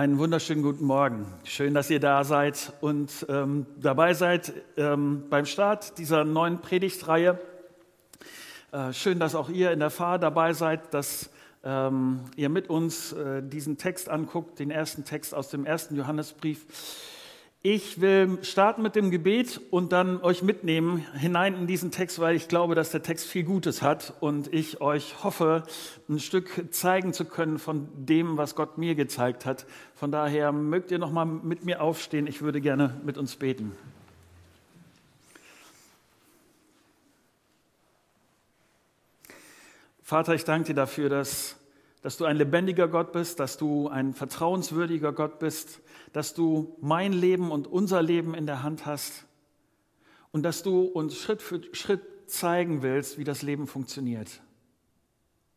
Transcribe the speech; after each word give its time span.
Einen 0.00 0.16
wunderschönen 0.16 0.62
guten 0.62 0.86
Morgen. 0.86 1.26
Schön, 1.44 1.74
dass 1.74 1.90
ihr 1.90 2.00
da 2.00 2.24
seid 2.24 2.72
und 2.80 3.26
ähm, 3.28 3.66
dabei 3.78 4.14
seid 4.14 4.54
ähm, 4.78 5.24
beim 5.28 5.44
Start 5.44 5.98
dieser 5.98 6.24
neuen 6.24 6.62
Predigtreihe. 6.62 7.38
Äh, 8.72 8.94
schön, 8.94 9.20
dass 9.20 9.34
auch 9.34 9.50
ihr 9.50 9.72
in 9.72 9.78
der 9.78 9.90
Fahrt 9.90 10.22
dabei 10.22 10.54
seid, 10.54 10.94
dass 10.94 11.28
ähm, 11.64 12.20
ihr 12.34 12.48
mit 12.48 12.70
uns 12.70 13.12
äh, 13.12 13.42
diesen 13.42 13.76
Text 13.76 14.08
anguckt, 14.08 14.58
den 14.58 14.70
ersten 14.70 15.04
Text 15.04 15.34
aus 15.34 15.50
dem 15.50 15.66
ersten 15.66 15.94
Johannesbrief. 15.96 16.64
Ich 17.62 18.00
will 18.00 18.38
starten 18.40 18.80
mit 18.80 18.96
dem 18.96 19.10
Gebet 19.10 19.60
und 19.70 19.92
dann 19.92 20.22
euch 20.22 20.42
mitnehmen 20.42 21.04
hinein 21.12 21.54
in 21.54 21.66
diesen 21.66 21.90
Text, 21.90 22.18
weil 22.18 22.34
ich 22.34 22.48
glaube, 22.48 22.74
dass 22.74 22.90
der 22.90 23.02
Text 23.02 23.26
viel 23.26 23.42
Gutes 23.42 23.82
hat 23.82 24.14
und 24.20 24.50
ich 24.54 24.80
euch 24.80 25.22
hoffe, 25.22 25.64
ein 26.08 26.20
Stück 26.20 26.68
zeigen 26.70 27.12
zu 27.12 27.26
können 27.26 27.58
von 27.58 27.86
dem, 27.94 28.38
was 28.38 28.54
Gott 28.54 28.78
mir 28.78 28.94
gezeigt 28.94 29.44
hat. 29.44 29.66
Von 29.94 30.10
daher 30.10 30.52
mögt 30.52 30.90
ihr 30.90 30.98
noch 30.98 31.12
mal 31.12 31.26
mit 31.26 31.66
mir 31.66 31.82
aufstehen. 31.82 32.26
Ich 32.26 32.40
würde 32.40 32.62
gerne 32.62 32.98
mit 33.04 33.18
uns 33.18 33.36
beten. 33.36 33.72
Vater, 40.02 40.34
ich 40.34 40.44
danke 40.44 40.68
dir 40.68 40.74
dafür, 40.74 41.10
dass, 41.10 41.56
dass 42.02 42.16
du 42.16 42.24
ein 42.24 42.36
lebendiger 42.36 42.88
Gott 42.88 43.12
bist, 43.12 43.40
dass 43.40 43.56
du 43.56 43.88
ein 43.88 44.14
vertrauenswürdiger 44.14 45.12
Gott 45.12 45.38
bist 45.38 45.80
dass 46.12 46.34
du 46.34 46.76
mein 46.80 47.12
Leben 47.12 47.50
und 47.50 47.66
unser 47.66 48.02
Leben 48.02 48.34
in 48.34 48.46
der 48.46 48.62
Hand 48.62 48.86
hast 48.86 49.26
und 50.32 50.42
dass 50.42 50.62
du 50.62 50.82
uns 50.82 51.16
Schritt 51.16 51.42
für 51.42 51.62
Schritt 51.72 52.02
zeigen 52.26 52.82
willst, 52.82 53.18
wie 53.18 53.24
das 53.24 53.42
Leben 53.42 53.66
funktioniert. 53.66 54.40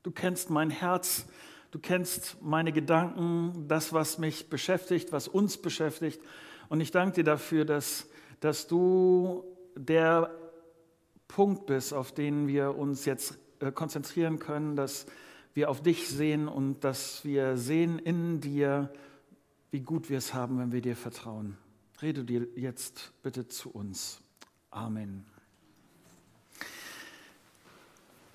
Du 0.04 0.12
kennst 0.12 0.50
mein 0.50 0.70
Herz, 0.70 1.26
du 1.72 1.80
kennst 1.80 2.42
meine 2.42 2.72
Gedanken, 2.72 3.68
das, 3.68 3.94
was 3.94 4.18
mich 4.18 4.50
beschäftigt, 4.50 5.12
was 5.12 5.28
uns 5.28 5.58
beschäftigt. 5.58 6.22
Und 6.70 6.82
ich 6.82 6.92
danke 6.92 7.16
dir 7.16 7.24
dafür, 7.24 7.66
dass, 7.66 8.10
dass 8.40 8.68
du 8.68 9.44
der 9.76 10.32
Punkt 11.28 11.66
bist, 11.68 11.94
auf 11.94 12.12
den 12.12 12.48
wir 12.48 12.76
uns 12.76 13.06
jetzt 13.06 13.38
äh, 13.60 13.72
konzentrieren 13.72 14.40
können, 14.40 14.76
dass 14.76 15.06
wir 15.54 15.70
auf 15.70 15.82
dich 15.82 16.08
sehen 16.08 16.48
und 16.48 16.84
dass 16.84 17.24
wir 17.24 17.58
sehen 17.58 18.00
in 18.00 18.42
dir, 18.42 18.92
wie 19.72 19.82
gut 19.82 20.10
wir 20.10 20.18
es 20.18 20.34
haben, 20.34 20.60
wenn 20.60 20.72
wir 20.72 20.82
dir 20.82 20.96
vertrauen. 20.96 21.58
Rede 22.02 22.24
dir 22.24 22.48
jetzt 22.56 23.12
bitte 23.22 23.48
zu 23.48 23.70
uns. 23.70 24.20
Amen. 24.72 25.26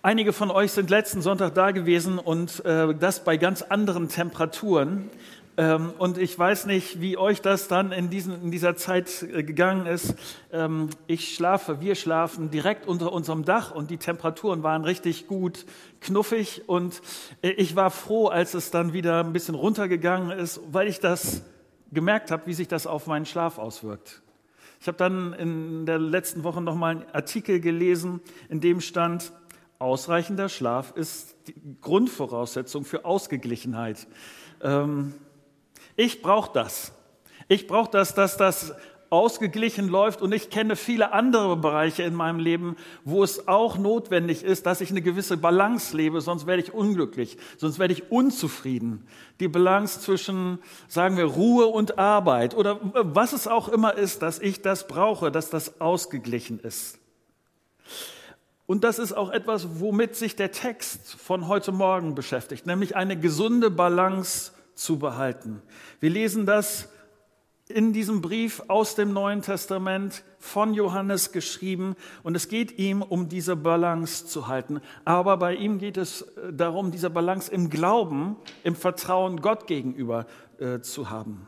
Einige 0.00 0.32
von 0.32 0.50
euch 0.50 0.72
sind 0.72 0.90
letzten 0.90 1.22
Sonntag 1.22 1.54
da 1.54 1.72
gewesen 1.72 2.18
und 2.20 2.64
äh, 2.64 2.94
das 2.94 3.24
bei 3.24 3.36
ganz 3.36 3.62
anderen 3.62 4.08
Temperaturen. 4.08 5.10
Ähm, 5.58 5.92
und 5.98 6.18
ich 6.18 6.38
weiß 6.38 6.66
nicht, 6.66 7.00
wie 7.00 7.18
euch 7.18 7.42
das 7.42 7.66
dann 7.66 7.90
in, 7.90 8.10
diesen, 8.10 8.44
in 8.44 8.50
dieser 8.52 8.76
Zeit 8.76 9.24
äh, 9.24 9.42
gegangen 9.42 9.86
ist. 9.86 10.14
Ähm, 10.52 10.88
ich 11.08 11.34
schlafe, 11.34 11.80
wir 11.80 11.96
schlafen 11.96 12.50
direkt 12.50 12.86
unter 12.86 13.12
unserem 13.12 13.44
Dach 13.44 13.72
und 13.72 13.90
die 13.90 13.96
Temperaturen 13.96 14.62
waren 14.62 14.84
richtig 14.84 15.26
gut 15.26 15.66
knuffig. 16.00 16.62
Und 16.68 17.02
äh, 17.42 17.50
ich 17.50 17.74
war 17.74 17.90
froh, 17.90 18.28
als 18.28 18.54
es 18.54 18.70
dann 18.70 18.92
wieder 18.92 19.24
ein 19.24 19.32
bisschen 19.32 19.56
runtergegangen 19.56 20.30
ist, 20.30 20.60
weil 20.70 20.86
ich 20.86 21.00
das 21.00 21.42
gemerkt 21.90 22.30
habe, 22.30 22.46
wie 22.46 22.54
sich 22.54 22.68
das 22.68 22.86
auf 22.86 23.08
meinen 23.08 23.26
Schlaf 23.26 23.58
auswirkt. 23.58 24.22
Ich 24.80 24.86
habe 24.86 24.96
dann 24.96 25.32
in 25.32 25.86
der 25.86 25.98
letzten 25.98 26.44
Woche 26.44 26.60
nochmal 26.60 26.98
einen 26.98 27.10
Artikel 27.12 27.58
gelesen, 27.58 28.20
in 28.48 28.60
dem 28.60 28.80
stand, 28.80 29.32
ausreichender 29.80 30.48
Schlaf 30.48 30.92
ist 30.94 31.34
die 31.48 31.54
Grundvoraussetzung 31.80 32.84
für 32.84 33.04
Ausgeglichenheit. 33.04 34.06
Ähm, 34.62 35.14
ich 35.98 36.22
brauche 36.22 36.52
das. 36.54 36.92
Ich 37.48 37.66
brauche 37.66 37.90
das, 37.90 38.14
dass 38.14 38.36
das 38.36 38.72
ausgeglichen 39.10 39.88
läuft 39.88 40.22
und 40.22 40.32
ich 40.32 40.48
kenne 40.48 40.76
viele 40.76 41.12
andere 41.12 41.56
Bereiche 41.56 42.04
in 42.04 42.14
meinem 42.14 42.38
Leben, 42.38 42.76
wo 43.04 43.24
es 43.24 43.48
auch 43.48 43.78
notwendig 43.78 44.44
ist, 44.44 44.66
dass 44.66 44.80
ich 44.80 44.90
eine 44.90 45.02
gewisse 45.02 45.36
Balance 45.36 45.96
lebe, 45.96 46.20
sonst 46.20 46.46
werde 46.46 46.62
ich 46.62 46.72
unglücklich, 46.72 47.36
sonst 47.56 47.80
werde 47.80 47.94
ich 47.94 48.12
unzufrieden. 48.12 49.08
Die 49.40 49.48
Balance 49.48 50.00
zwischen, 50.00 50.58
sagen 50.86 51.16
wir, 51.16 51.24
Ruhe 51.24 51.66
und 51.66 51.98
Arbeit 51.98 52.54
oder 52.54 52.78
was 52.82 53.32
es 53.32 53.48
auch 53.48 53.68
immer 53.68 53.94
ist, 53.94 54.22
dass 54.22 54.38
ich 54.38 54.62
das 54.62 54.86
brauche, 54.86 55.32
dass 55.32 55.50
das 55.50 55.80
ausgeglichen 55.80 56.60
ist. 56.60 56.98
Und 58.66 58.84
das 58.84 59.00
ist 59.00 59.14
auch 59.14 59.30
etwas, 59.30 59.80
womit 59.80 60.14
sich 60.14 60.36
der 60.36 60.52
Text 60.52 61.14
von 61.14 61.48
heute 61.48 61.72
Morgen 61.72 62.14
beschäftigt, 62.14 62.66
nämlich 62.66 62.94
eine 62.94 63.18
gesunde 63.18 63.70
Balance 63.70 64.52
zu 64.78 64.98
behalten. 64.98 65.60
Wir 66.00 66.10
lesen 66.10 66.46
das 66.46 66.88
in 67.68 67.92
diesem 67.92 68.22
Brief 68.22 68.62
aus 68.68 68.94
dem 68.94 69.12
Neuen 69.12 69.42
Testament 69.42 70.24
von 70.38 70.72
Johannes 70.72 71.32
geschrieben 71.32 71.96
und 72.22 72.34
es 72.34 72.48
geht 72.48 72.78
ihm 72.78 73.02
um 73.02 73.28
diese 73.28 73.56
Balance 73.56 74.26
zu 74.26 74.48
halten. 74.48 74.80
Aber 75.04 75.36
bei 75.36 75.54
ihm 75.54 75.78
geht 75.78 75.96
es 75.96 76.22
äh, 76.22 76.52
darum, 76.52 76.90
diese 76.90 77.10
Balance 77.10 77.52
im 77.52 77.68
Glauben, 77.68 78.36
im 78.64 78.74
Vertrauen 78.74 79.40
Gott 79.40 79.66
gegenüber 79.66 80.26
äh, 80.58 80.80
zu 80.80 81.10
haben. 81.10 81.46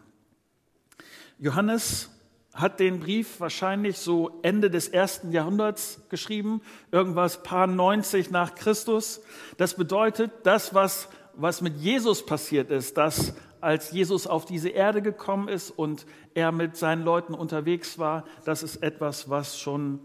Johannes 1.38 2.10
hat 2.52 2.80
den 2.80 3.00
Brief 3.00 3.40
wahrscheinlich 3.40 3.98
so 3.98 4.40
Ende 4.42 4.70
des 4.70 4.88
ersten 4.88 5.32
Jahrhunderts 5.32 6.02
geschrieben, 6.10 6.60
irgendwas 6.90 7.42
paar 7.42 7.66
90 7.66 8.30
nach 8.30 8.54
Christus. 8.56 9.22
Das 9.56 9.74
bedeutet, 9.74 10.32
das, 10.42 10.74
was 10.74 11.08
was 11.34 11.60
mit 11.60 11.76
Jesus 11.76 12.24
passiert 12.24 12.70
ist, 12.70 12.96
dass 12.96 13.34
als 13.60 13.90
Jesus 13.90 14.26
auf 14.26 14.44
diese 14.44 14.70
Erde 14.70 15.02
gekommen 15.02 15.48
ist 15.48 15.70
und 15.70 16.06
er 16.34 16.52
mit 16.52 16.76
seinen 16.76 17.02
Leuten 17.02 17.34
unterwegs 17.34 17.98
war, 17.98 18.24
das 18.44 18.62
ist 18.62 18.76
etwas, 18.76 19.28
was 19.28 19.58
schon, 19.58 20.00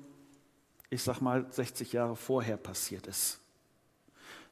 ich 0.89 1.03
sag 1.03 1.21
mal, 1.21 1.45
60 1.49 1.93
Jahre 1.93 2.15
vorher 2.15 2.57
passiert 2.57 3.07
ist. 3.07 3.39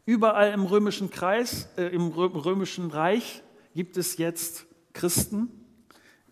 Überall 0.05 0.51
im 0.51 0.63
römischen 0.63 1.09
Kreis, 1.09 1.67
äh, 1.77 1.87
im 1.87 2.07
römischen 2.09 2.91
Reich 2.91 3.43
gibt 3.73 3.97
es 3.97 4.17
jetzt 4.17 4.65
Christen. 4.93 5.49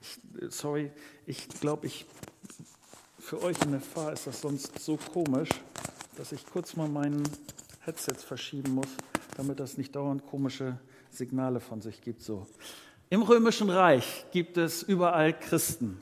Ich, 0.02 0.19
sorry, 0.50 0.91
ich 1.25 1.47
glaube, 1.47 1.88
ich 1.88 2.06
für 3.19 3.41
euch 3.44 3.58
in 3.62 3.72
der 3.72 3.81
Fahr 3.81 4.12
ist 4.12 4.28
das 4.28 4.41
sonst 4.41 4.79
so 4.79 4.97
komisch, 4.97 5.50
dass 6.18 6.31
ich 6.31 6.46
kurz 6.46 6.75
mal 6.75 6.90
meinen 6.90 7.23
Headset 7.85 8.16
verschieben 8.16 8.76
muss 8.76 8.90
damit 9.38 9.60
das 9.60 9.78
nicht 9.78 9.96
dauernd 9.96 10.26
komische 10.26 10.78
Signale 11.10 11.60
von 11.60 11.82
sich 11.82 12.02
gibt. 12.02 12.22
So. 12.22 12.48
Im 13.10 13.22
Römischen 13.22 13.70
Reich 13.70 14.26
gibt 14.32 14.58
es 14.58 14.84
überall 14.84 15.38
Christen. 15.38 16.00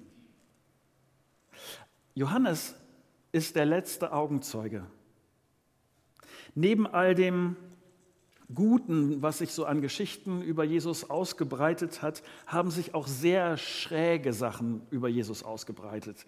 Johannes 2.15 2.75
ist 3.31 3.55
der 3.55 3.65
letzte 3.65 4.11
Augenzeuge. 4.11 4.85
Neben 6.55 6.87
all 6.87 7.15
dem 7.15 7.55
Guten, 8.53 9.21
was 9.21 9.37
sich 9.37 9.53
so 9.53 9.65
an 9.65 9.79
Geschichten 9.79 10.41
über 10.41 10.63
Jesus 10.63 11.11
ausgebreitet 11.11 12.01
hat, 12.01 12.23
haben 12.47 12.71
sich 12.71 12.95
auch 12.95 13.05
sehr 13.05 13.57
schräge 13.57 14.33
Sachen 14.33 14.81
über 14.89 15.07
Jesus 15.07 15.43
ausgebreitet. 15.43 16.25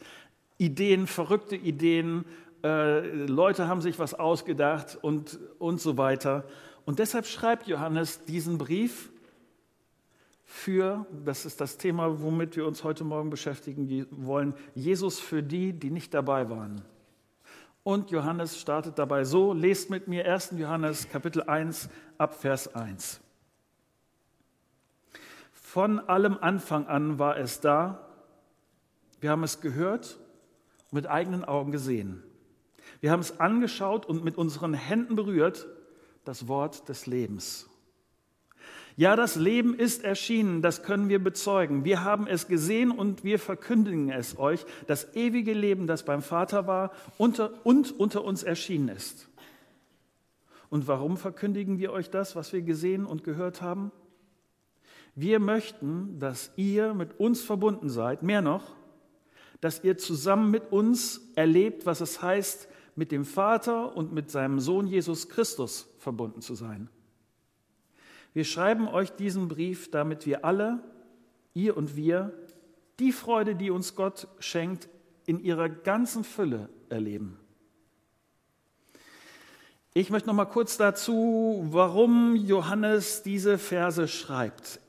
Ideen, 0.59 1.07
verrückte 1.07 1.55
Ideen, 1.55 2.25
äh, 2.63 3.25
Leute 3.25 3.67
haben 3.67 3.81
sich 3.81 3.97
was 3.97 4.13
ausgedacht 4.13 4.99
und, 5.01 5.39
und 5.57 5.81
so 5.81 5.97
weiter. 5.97 6.45
Und 6.85 6.99
deshalb 6.99 7.25
schreibt 7.25 7.67
Johannes 7.67 8.25
diesen 8.25 8.57
Brief 8.57 9.11
für, 10.43 11.05
das 11.25 11.45
ist 11.45 11.61
das 11.61 11.77
Thema, 11.77 12.21
womit 12.21 12.55
wir 12.57 12.67
uns 12.67 12.83
heute 12.83 13.03
Morgen 13.03 13.29
beschäftigen 13.29 14.05
wollen, 14.11 14.53
Jesus 14.75 15.19
für 15.19 15.41
die, 15.41 15.73
die 15.73 15.89
nicht 15.89 16.13
dabei 16.13 16.49
waren. 16.49 16.81
Und 17.83 18.11
Johannes 18.11 18.59
startet 18.59 18.99
dabei 18.99 19.23
so, 19.23 19.53
lest 19.53 19.89
mit 19.89 20.07
mir 20.07 20.31
1. 20.31 20.53
Johannes 20.57 21.09
Kapitel 21.09 21.43
1 21.43 21.89
ab 22.17 22.35
Vers 22.35 22.75
1. 22.75 23.21
Von 25.51 25.99
allem 25.99 26.37
Anfang 26.41 26.85
an 26.87 27.17
war 27.17 27.37
es 27.37 27.59
da, 27.59 28.07
wir 29.21 29.29
haben 29.31 29.43
es 29.43 29.61
gehört, 29.61 30.19
mit 30.91 31.07
eigenen 31.07 31.45
Augen 31.45 31.71
gesehen. 31.71 32.21
Wir 32.99 33.11
haben 33.11 33.21
es 33.21 33.39
angeschaut 33.39 34.05
und 34.05 34.23
mit 34.23 34.37
unseren 34.37 34.73
Händen 34.73 35.15
berührt 35.15 35.65
das 36.25 36.47
Wort 36.47 36.87
des 36.89 37.05
Lebens. 37.07 37.67
Ja, 38.97 39.15
das 39.15 39.35
Leben 39.35 39.73
ist 39.73 40.03
erschienen, 40.03 40.61
das 40.61 40.83
können 40.83 41.09
wir 41.09 41.23
bezeugen. 41.23 41.85
Wir 41.85 42.03
haben 42.03 42.27
es 42.27 42.47
gesehen 42.47 42.91
und 42.91 43.23
wir 43.23 43.39
verkündigen 43.39 44.09
es 44.11 44.37
euch, 44.37 44.65
das 44.85 45.15
ewige 45.15 45.53
Leben, 45.53 45.87
das 45.87 46.03
beim 46.03 46.21
Vater 46.21 46.67
war 46.67 46.91
unter, 47.17 47.65
und 47.65 47.97
unter 47.97 48.23
uns 48.23 48.43
erschienen 48.43 48.89
ist. 48.89 49.29
Und 50.69 50.87
warum 50.87 51.17
verkündigen 51.17 51.79
wir 51.79 51.91
euch 51.91 52.09
das, 52.09 52.35
was 52.35 52.53
wir 52.53 52.61
gesehen 52.61 53.05
und 53.05 53.23
gehört 53.23 53.61
haben? 53.61 53.91
Wir 55.15 55.39
möchten, 55.39 56.19
dass 56.19 56.51
ihr 56.55 56.93
mit 56.93 57.19
uns 57.19 57.41
verbunden 57.41 57.89
seid, 57.89 58.23
mehr 58.23 58.41
noch, 58.41 58.75
dass 59.59 59.83
ihr 59.83 59.97
zusammen 59.97 60.49
mit 60.49 60.71
uns 60.71 61.21
erlebt, 61.35 61.85
was 61.85 62.01
es 62.01 62.21
heißt, 62.21 62.67
mit 62.95 63.11
dem 63.11 63.25
Vater 63.25 63.95
und 63.95 64.11
mit 64.11 64.29
seinem 64.29 64.59
Sohn 64.59 64.87
Jesus 64.87 65.29
Christus 65.29 65.87
verbunden 65.97 66.41
zu 66.41 66.55
sein. 66.55 66.89
Wir 68.33 68.45
schreiben 68.45 68.87
euch 68.87 69.11
diesen 69.11 69.47
Brief, 69.47 69.91
damit 69.91 70.25
wir 70.25 70.45
alle, 70.45 70.83
ihr 71.53 71.75
und 71.75 71.95
wir, 71.95 72.33
die 72.99 73.11
Freude, 73.11 73.55
die 73.55 73.71
uns 73.71 73.95
Gott 73.95 74.27
schenkt, 74.39 74.89
in 75.25 75.39
ihrer 75.39 75.69
ganzen 75.69 76.23
Fülle 76.23 76.69
erleben. 76.89 77.37
Ich 79.93 80.09
möchte 80.09 80.27
noch 80.27 80.35
mal 80.35 80.45
kurz 80.45 80.77
dazu, 80.77 81.65
warum 81.69 82.35
Johannes 82.35 83.23
diese 83.23 83.57
Verse 83.57 84.07
schreibt. 84.07 84.79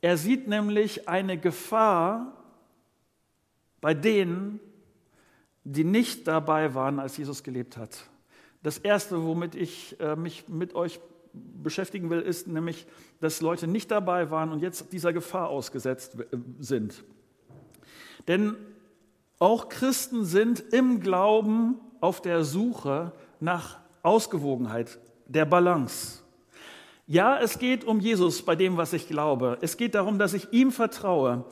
Er 0.00 0.16
sieht 0.16 0.48
nämlich 0.48 1.08
eine 1.08 1.38
Gefahr 1.38 2.32
bei 3.80 3.94
denen, 3.94 4.58
die 5.64 5.84
nicht 5.84 6.26
dabei 6.26 6.74
waren, 6.74 6.98
als 6.98 7.16
Jesus 7.16 7.42
gelebt 7.42 7.76
hat. 7.76 8.08
Das 8.62 8.78
Erste, 8.78 9.24
womit 9.24 9.54
ich 9.54 9.98
äh, 10.00 10.16
mich 10.16 10.48
mit 10.48 10.74
euch 10.74 11.00
beschäftigen 11.32 12.10
will, 12.10 12.20
ist 12.20 12.48
nämlich, 12.48 12.86
dass 13.20 13.40
Leute 13.40 13.66
nicht 13.66 13.90
dabei 13.90 14.30
waren 14.30 14.50
und 14.50 14.60
jetzt 14.60 14.92
dieser 14.92 15.12
Gefahr 15.12 15.48
ausgesetzt 15.48 16.16
sind. 16.58 17.04
Denn 18.26 18.56
auch 19.38 19.68
Christen 19.68 20.24
sind 20.24 20.60
im 20.72 21.00
Glauben 21.00 21.76
auf 22.00 22.20
der 22.20 22.44
Suche 22.44 23.12
nach 23.40 23.78
Ausgewogenheit, 24.02 24.98
der 25.26 25.44
Balance. 25.44 26.22
Ja, 27.06 27.38
es 27.38 27.58
geht 27.58 27.84
um 27.84 28.00
Jesus 28.00 28.42
bei 28.42 28.54
dem, 28.54 28.76
was 28.76 28.92
ich 28.92 29.08
glaube. 29.08 29.58
Es 29.60 29.76
geht 29.76 29.94
darum, 29.94 30.18
dass 30.18 30.34
ich 30.34 30.52
ihm 30.52 30.70
vertraue. 30.70 31.44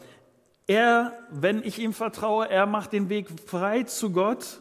Er, 0.66 1.12
wenn 1.30 1.62
ich 1.62 1.78
ihm 1.78 1.92
vertraue, 1.92 2.50
er 2.50 2.66
macht 2.66 2.92
den 2.92 3.08
Weg 3.08 3.28
frei 3.46 3.84
zu 3.84 4.10
Gott. 4.12 4.60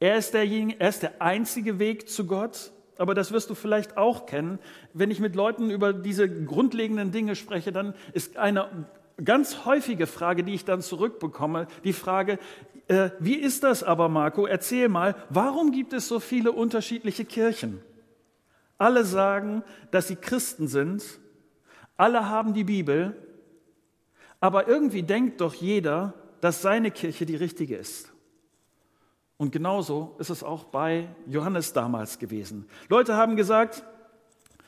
Er 0.00 0.16
ist, 0.16 0.32
derjenige, 0.34 0.80
er 0.80 0.88
ist 0.88 1.02
der 1.02 1.20
einzige 1.20 1.78
Weg 1.78 2.08
zu 2.08 2.26
Gott 2.26 2.72
aber 2.98 3.14
das 3.14 3.32
wirst 3.32 3.48
du 3.48 3.54
vielleicht 3.54 3.96
auch 3.96 4.26
kennen. 4.26 4.58
Wenn 4.92 5.10
ich 5.10 5.20
mit 5.20 5.34
Leuten 5.36 5.70
über 5.70 5.92
diese 5.92 6.28
grundlegenden 6.28 7.12
Dinge 7.12 7.36
spreche, 7.36 7.72
dann 7.72 7.94
ist 8.12 8.36
eine 8.36 8.86
ganz 9.24 9.64
häufige 9.64 10.06
Frage, 10.06 10.44
die 10.44 10.54
ich 10.54 10.64
dann 10.64 10.82
zurückbekomme, 10.82 11.68
die 11.84 11.92
Frage, 11.92 12.38
äh, 12.88 13.10
wie 13.18 13.36
ist 13.36 13.64
das 13.64 13.82
aber, 13.82 14.08
Marco? 14.08 14.46
Erzähl 14.46 14.88
mal, 14.88 15.14
warum 15.30 15.72
gibt 15.72 15.92
es 15.92 16.08
so 16.08 16.20
viele 16.20 16.52
unterschiedliche 16.52 17.24
Kirchen? 17.24 17.80
Alle 18.78 19.04
sagen, 19.04 19.62
dass 19.90 20.08
sie 20.08 20.16
Christen 20.16 20.68
sind, 20.68 21.04
alle 21.96 22.28
haben 22.28 22.54
die 22.54 22.64
Bibel, 22.64 23.16
aber 24.40 24.68
irgendwie 24.68 25.02
denkt 25.02 25.40
doch 25.40 25.54
jeder, 25.54 26.14
dass 26.40 26.62
seine 26.62 26.90
Kirche 26.90 27.26
die 27.26 27.36
richtige 27.36 27.76
ist. 27.76 28.12
Und 29.36 29.52
genauso 29.52 30.16
ist 30.18 30.30
es 30.30 30.42
auch 30.42 30.64
bei 30.64 31.08
Johannes 31.26 31.72
damals 31.72 32.18
gewesen. 32.18 32.68
Leute 32.88 33.16
haben 33.16 33.36
gesagt, 33.36 33.84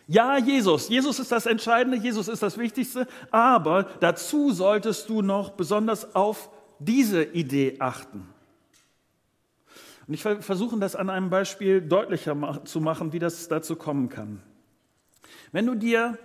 ja, 0.06 0.38
Jesus, 0.38 0.88
Jesus 0.88 1.19
ist 1.20 1.31
das 1.31 1.46
Entscheidende, 1.46 1.96
Jesus 1.96 2.28
ist 2.28 2.43
das 2.43 2.58
Wichtigste, 2.58 3.06
aber 3.31 3.84
dazu 4.00 4.50
solltest 4.52 5.08
du 5.08 5.22
noch 5.22 5.50
besonders 5.50 6.14
auf 6.14 6.50
diese 6.81 7.23
Idee 7.23 7.76
achten. 7.78 8.28
Und 10.06 10.14
ich 10.14 10.23
versuche 10.23 10.76
das 10.78 10.96
an 10.96 11.11
einem 11.11 11.31
Beispiel 11.31 11.81
deutlicher 11.81 12.64
zu 12.64 12.81
machen, 12.81 13.12
wie 13.12 13.20
das 13.20 13.46
dazu 13.46 13.76
kommen 13.76 14.08
kann. 14.08 14.43
Wenn 15.52 15.66
du 15.66 15.76
dir 15.76 16.19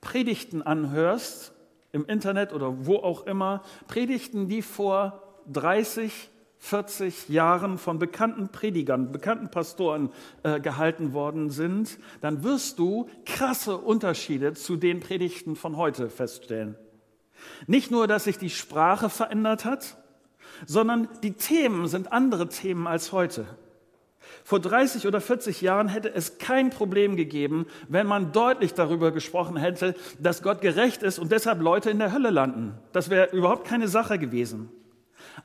Predigten 0.00 0.62
anhörst, 0.62 1.53
im 1.94 2.04
Internet 2.06 2.52
oder 2.52 2.86
wo 2.86 2.96
auch 2.96 3.26
immer, 3.26 3.62
Predigten, 3.86 4.48
die 4.48 4.62
vor 4.62 5.22
30, 5.52 6.30
40 6.58 7.28
Jahren 7.28 7.78
von 7.78 7.98
bekannten 7.98 8.48
Predigern, 8.48 9.12
bekannten 9.12 9.50
Pastoren 9.50 10.10
äh, 10.42 10.60
gehalten 10.60 11.12
worden 11.12 11.50
sind, 11.50 11.98
dann 12.20 12.42
wirst 12.42 12.78
du 12.78 13.08
krasse 13.24 13.76
Unterschiede 13.78 14.54
zu 14.54 14.76
den 14.76 15.00
Predigten 15.00 15.56
von 15.56 15.76
heute 15.76 16.10
feststellen. 16.10 16.76
Nicht 17.66 17.90
nur, 17.90 18.06
dass 18.06 18.24
sich 18.24 18.38
die 18.38 18.50
Sprache 18.50 19.08
verändert 19.08 19.64
hat, 19.64 19.98
sondern 20.66 21.08
die 21.22 21.32
Themen 21.32 21.86
sind 21.86 22.12
andere 22.12 22.48
Themen 22.48 22.86
als 22.86 23.12
heute. 23.12 23.46
Vor 24.44 24.60
30 24.60 25.06
oder 25.06 25.20
40 25.20 25.60
Jahren 25.60 25.88
hätte 25.88 26.14
es 26.14 26.38
kein 26.38 26.70
Problem 26.70 27.16
gegeben, 27.16 27.66
wenn 27.88 28.06
man 28.06 28.32
deutlich 28.32 28.74
darüber 28.74 29.10
gesprochen 29.10 29.56
hätte, 29.56 29.94
dass 30.18 30.42
Gott 30.42 30.60
gerecht 30.60 31.02
ist 31.02 31.18
und 31.18 31.32
deshalb 31.32 31.60
Leute 31.60 31.90
in 31.90 31.98
der 31.98 32.12
Hölle 32.12 32.30
landen. 32.30 32.74
Das 32.92 33.10
wäre 33.10 33.34
überhaupt 33.34 33.66
keine 33.66 33.88
Sache 33.88 34.18
gewesen. 34.18 34.70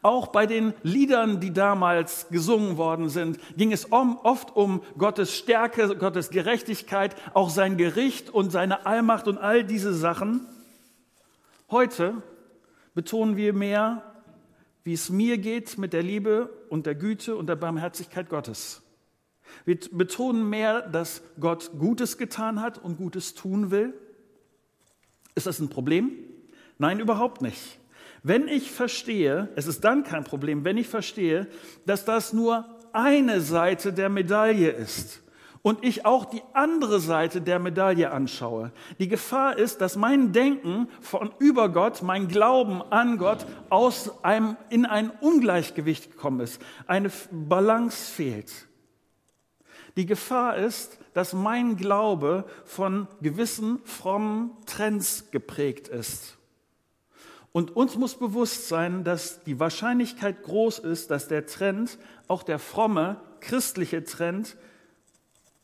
Auch 0.01 0.27
bei 0.27 0.45
den 0.45 0.73
Liedern, 0.83 1.39
die 1.39 1.51
damals 1.51 2.27
gesungen 2.29 2.77
worden 2.77 3.09
sind, 3.09 3.39
ging 3.57 3.71
es 3.71 3.91
oft 3.91 4.55
um 4.55 4.81
Gottes 4.97 5.35
Stärke, 5.35 5.95
Gottes 5.95 6.29
Gerechtigkeit, 6.29 7.15
auch 7.33 7.49
sein 7.49 7.77
Gericht 7.77 8.29
und 8.29 8.51
seine 8.51 8.85
Allmacht 8.85 9.27
und 9.27 9.37
all 9.37 9.63
diese 9.63 9.93
Sachen. 9.93 10.45
Heute 11.71 12.21
betonen 12.93 13.37
wir 13.37 13.53
mehr, 13.53 14.03
wie 14.83 14.93
es 14.93 15.09
mir 15.09 15.37
geht 15.37 15.77
mit 15.77 15.93
der 15.93 16.03
Liebe 16.03 16.49
und 16.69 16.85
der 16.85 16.95
Güte 16.95 17.35
und 17.35 17.47
der 17.47 17.55
Barmherzigkeit 17.55 18.29
Gottes. 18.29 18.81
Wir 19.65 19.79
betonen 19.91 20.49
mehr, 20.49 20.81
dass 20.81 21.21
Gott 21.39 21.71
Gutes 21.77 22.17
getan 22.17 22.61
hat 22.61 22.77
und 22.77 22.97
Gutes 22.97 23.33
tun 23.33 23.71
will. 23.71 23.93
Ist 25.35 25.47
das 25.47 25.59
ein 25.59 25.69
Problem? 25.69 26.11
Nein, 26.77 26.99
überhaupt 26.99 27.41
nicht. 27.41 27.79
Wenn 28.21 28.47
ich 28.47 28.71
verstehe, 28.71 29.49
es 29.55 29.67
ist 29.67 29.83
dann 29.83 30.03
kein 30.03 30.23
Problem, 30.23 30.65
wenn 30.65 30.77
ich 30.77 30.87
verstehe, 30.87 31.47
dass 31.85 32.05
das 32.05 32.33
nur 32.33 32.65
eine 32.91 33.41
Seite 33.41 33.93
der 33.93 34.09
Medaille 34.09 34.69
ist 34.69 35.21
und 35.61 35.83
ich 35.83 36.05
auch 36.05 36.25
die 36.25 36.41
andere 36.53 36.99
Seite 36.99 37.41
der 37.41 37.59
Medaille 37.59 38.11
anschaue. 38.11 38.71
Die 38.99 39.07
Gefahr 39.07 39.57
ist, 39.57 39.81
dass 39.81 39.95
mein 39.95 40.31
Denken 40.31 40.87
von 41.01 41.31
über 41.39 41.69
Gott, 41.69 42.01
mein 42.01 42.27
Glauben 42.27 42.81
an 42.81 43.17
Gott 43.17 43.45
aus 43.69 44.23
einem, 44.23 44.55
in 44.69 44.85
ein 44.85 45.09
Ungleichgewicht 45.09 46.11
gekommen 46.11 46.39
ist. 46.39 46.61
Eine 46.87 47.11
Balance 47.31 48.11
fehlt. 48.11 48.67
Die 49.97 50.05
Gefahr 50.05 50.55
ist, 50.55 50.97
dass 51.13 51.33
mein 51.33 51.75
Glaube 51.75 52.45
von 52.63 53.07
gewissen 53.21 53.79
frommen 53.83 54.51
Trends 54.65 55.31
geprägt 55.31 55.87
ist. 55.89 56.37
Und 57.51 57.75
uns 57.75 57.97
muss 57.97 58.15
bewusst 58.15 58.67
sein, 58.67 59.03
dass 59.03 59.43
die 59.43 59.59
Wahrscheinlichkeit 59.59 60.43
groß 60.43 60.79
ist, 60.79 61.09
dass 61.09 61.27
der 61.27 61.47
Trend, 61.47 61.97
auch 62.27 62.43
der 62.43 62.59
fromme 62.59 63.19
christliche 63.39 64.03
Trend, 64.03 64.55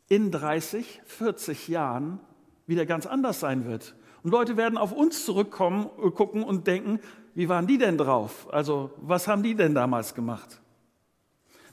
in 0.07 0.31
30, 0.31 1.01
40 1.05 1.67
Jahren 1.67 2.19
wieder 2.67 2.85
ganz 2.85 3.05
anders 3.05 3.39
sein 3.39 3.65
wird. 3.65 3.95
Und 4.24 4.31
Leute 4.31 4.57
werden 4.57 4.77
auf 4.77 4.91
uns 4.91 5.25
zurückkommen, 5.25 5.89
äh, 6.03 6.09
gucken 6.09 6.43
und 6.43 6.67
denken, 6.67 7.00
wie 7.35 7.50
waren 7.50 7.67
die 7.67 7.77
denn 7.77 7.97
drauf? 7.97 8.47
Also, 8.51 8.91
was 8.97 9.27
haben 9.27 9.43
die 9.43 9.55
denn 9.55 9.75
damals 9.75 10.15
gemacht? 10.15 10.62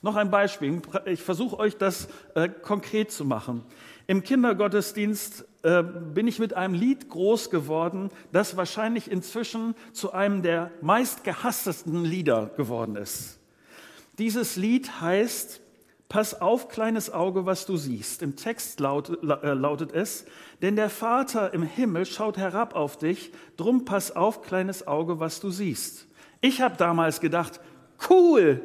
Noch 0.04 0.16
ein 0.16 0.30
Beispiel. 0.30 0.82
Ich 1.06 1.22
versuche 1.22 1.58
euch 1.58 1.76
das 1.76 2.08
äh, 2.34 2.48
konkret 2.48 3.12
zu 3.12 3.24
machen. 3.24 3.64
Im 4.08 4.24
Kindergottesdienst 4.24 5.46
äh, 5.62 5.84
bin 5.84 6.26
ich 6.26 6.40
mit 6.40 6.54
einem 6.54 6.74
Lied 6.74 7.08
groß 7.08 7.50
geworden, 7.50 8.10
das 8.32 8.56
wahrscheinlich 8.56 9.08
inzwischen 9.08 9.76
zu 9.92 10.12
einem 10.12 10.42
der 10.42 10.72
meistgehasstesten 10.80 12.04
Lieder 12.04 12.50
geworden 12.56 12.96
ist. 12.96 13.38
Dieses 14.18 14.56
Lied 14.56 15.00
heißt 15.00 15.61
Pass 16.12 16.42
auf, 16.42 16.68
kleines 16.68 17.10
Auge, 17.10 17.46
was 17.46 17.64
du 17.64 17.78
siehst. 17.78 18.20
Im 18.20 18.36
Text 18.36 18.80
laut, 18.80 19.08
äh, 19.22 19.54
lautet 19.54 19.92
es, 19.92 20.26
denn 20.60 20.76
der 20.76 20.90
Vater 20.90 21.54
im 21.54 21.62
Himmel 21.62 22.04
schaut 22.04 22.36
herab 22.36 22.74
auf 22.74 22.98
dich, 22.98 23.32
drum 23.56 23.86
pass 23.86 24.14
auf, 24.14 24.42
kleines 24.42 24.86
Auge, 24.86 25.20
was 25.20 25.40
du 25.40 25.48
siehst. 25.48 26.06
Ich 26.42 26.60
habe 26.60 26.76
damals 26.76 27.20
gedacht, 27.20 27.60
cool, 28.10 28.60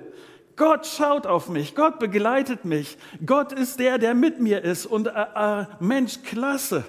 Gott 0.57 0.85
schaut 0.87 1.25
auf 1.25 1.47
mich, 1.47 1.73
Gott 1.73 1.99
begleitet 1.99 2.65
mich, 2.65 2.97
Gott 3.25 3.53
ist 3.53 3.79
der, 3.79 3.97
der 3.97 4.13
mit 4.13 4.41
mir 4.41 4.61
ist 4.65 4.85
und 4.85 5.07
äh, 5.07 5.11
äh, 5.11 5.67
Mensch, 5.79 6.23
klasse. 6.23 6.83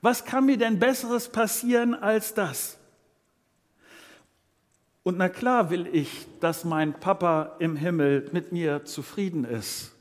Was 0.00 0.24
kann 0.24 0.46
mir 0.46 0.56
denn 0.56 0.78
besseres 0.78 1.28
passieren 1.28 1.92
als 1.94 2.32
das? 2.32 2.79
Und 5.10 5.18
na 5.18 5.28
klar 5.28 5.70
will 5.70 5.88
ich, 5.88 6.28
dass 6.38 6.64
mein 6.64 6.92
Papa 6.92 7.56
im 7.58 7.74
Himmel 7.74 8.28
mit 8.30 8.52
mir 8.52 8.84
zufrieden 8.84 9.42
ist. 9.44 9.92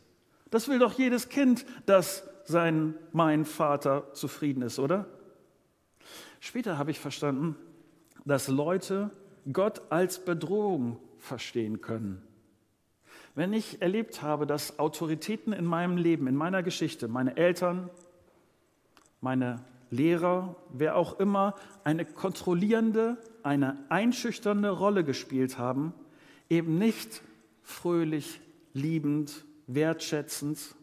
Das 0.51 0.67
will 0.67 0.77
doch 0.77 0.99
jedes 0.99 1.29
Kind, 1.29 1.65
dass 1.87 2.29
sein, 2.45 2.93
mein 3.11 3.45
Vater 3.45 4.13
zufrieden 4.13 4.61
ist, 4.61 4.77
oder? 4.77 5.07
Später 6.39 6.77
habe 6.77 6.91
ich 6.91 6.99
verstanden, 6.99 7.55
dass 8.23 8.49
Leute 8.49 9.09
Gott 9.51 9.81
als 9.89 10.23
Bedrohung 10.23 10.99
verstehen 11.17 11.81
können. 11.81 12.21
Wenn 13.33 13.51
ich 13.51 13.81
erlebt 13.81 14.21
habe, 14.21 14.45
dass 14.45 14.77
Autoritäten 14.77 15.53
in 15.53 15.65
meinem 15.65 15.97
Leben, 15.97 16.27
in 16.27 16.35
meiner 16.35 16.61
Geschichte, 16.61 17.07
meine 17.07 17.35
Eltern, 17.35 17.89
meine 19.21 19.65
Lehrer, 19.89 20.55
wer 20.71 20.95
auch 20.95 21.19
immer, 21.19 21.55
eine 21.83 22.05
kontrollierende, 22.05 23.17
eine 23.43 23.77
einschüchternde 23.89 24.69
Rolle 24.69 25.03
gespielt 25.03 25.57
haben, 25.57 25.93
eben 26.49 26.77
nicht 26.77 27.21
fröhlich, 27.63 28.41
liebend, 28.73 29.45
wertschätzend, 29.67 30.75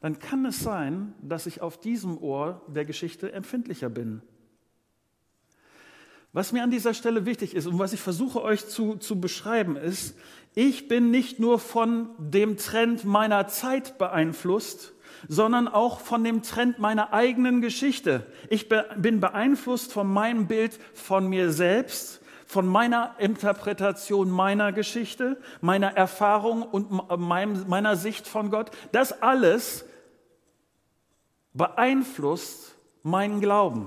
dann 0.00 0.18
kann 0.18 0.46
es 0.46 0.60
sein, 0.60 1.14
dass 1.20 1.46
ich 1.46 1.60
auf 1.60 1.78
diesem 1.78 2.18
Ohr 2.18 2.62
der 2.68 2.84
Geschichte 2.84 3.32
empfindlicher 3.32 3.90
bin. 3.90 4.22
Was 6.32 6.52
mir 6.52 6.62
an 6.62 6.70
dieser 6.70 6.94
Stelle 6.94 7.26
wichtig 7.26 7.54
ist 7.54 7.66
und 7.66 7.78
was 7.78 7.92
ich 7.92 8.00
versuche 8.00 8.40
euch 8.40 8.66
zu, 8.68 8.96
zu 8.96 9.20
beschreiben 9.20 9.76
ist, 9.76 10.16
ich 10.54 10.88
bin 10.88 11.10
nicht 11.10 11.40
nur 11.40 11.58
von 11.58 12.10
dem 12.18 12.56
Trend 12.56 13.04
meiner 13.04 13.48
Zeit 13.48 13.98
beeinflusst, 13.98 14.92
sondern 15.28 15.68
auch 15.68 16.00
von 16.00 16.24
dem 16.24 16.42
Trend 16.42 16.78
meiner 16.78 17.12
eigenen 17.12 17.60
Geschichte. 17.60 18.26
Ich 18.48 18.68
bin 18.68 19.20
beeinflusst 19.20 19.92
von 19.92 20.06
meinem 20.06 20.46
Bild 20.46 20.78
von 20.94 21.28
mir 21.28 21.52
selbst, 21.52 22.20
von 22.46 22.66
meiner 22.66 23.14
Interpretation 23.18 24.30
meiner 24.30 24.72
Geschichte, 24.72 25.40
meiner 25.60 25.96
Erfahrung 25.96 26.62
und 26.62 26.90
meiner 27.18 27.96
Sicht 27.96 28.26
von 28.26 28.50
Gott. 28.50 28.70
Das 28.90 29.22
alles 29.22 29.84
beeinflusst 31.52 32.74
meinen 33.02 33.40
Glauben. 33.40 33.86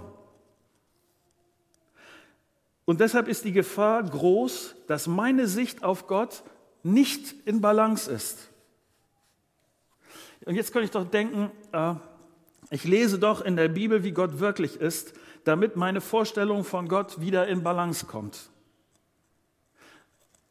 Und 2.86 3.00
deshalb 3.00 3.28
ist 3.28 3.46
die 3.46 3.54
Gefahr 3.54 4.04
groß, 4.04 4.76
dass 4.88 5.08
meine 5.08 5.48
Sicht 5.48 5.84
auf 5.84 6.08
Gott 6.08 6.44
nicht 6.84 7.34
in 7.46 7.62
Balance 7.62 8.12
ist. 8.12 8.50
Und 10.46 10.56
jetzt 10.56 10.72
könnte 10.74 10.86
ich 10.86 10.92
doch 10.92 11.10
denken, 11.10 11.52
äh, 11.72 11.96
ich 12.70 12.84
lese 12.84 13.20
doch 13.20 13.42
in 13.42 13.56
der 13.56 13.68
Bibel, 13.68 14.04
wie 14.04 14.12
Gott 14.12 14.40
wirklich 14.40 14.78
ist, 14.78 15.14
damit 15.44 15.76
meine 15.76 16.02
Vorstellung 16.02 16.64
von 16.64 16.88
Gott 16.88 17.20
wieder 17.20 17.48
in 17.48 17.64
Balance 17.64 18.06
kommt. 18.06 18.50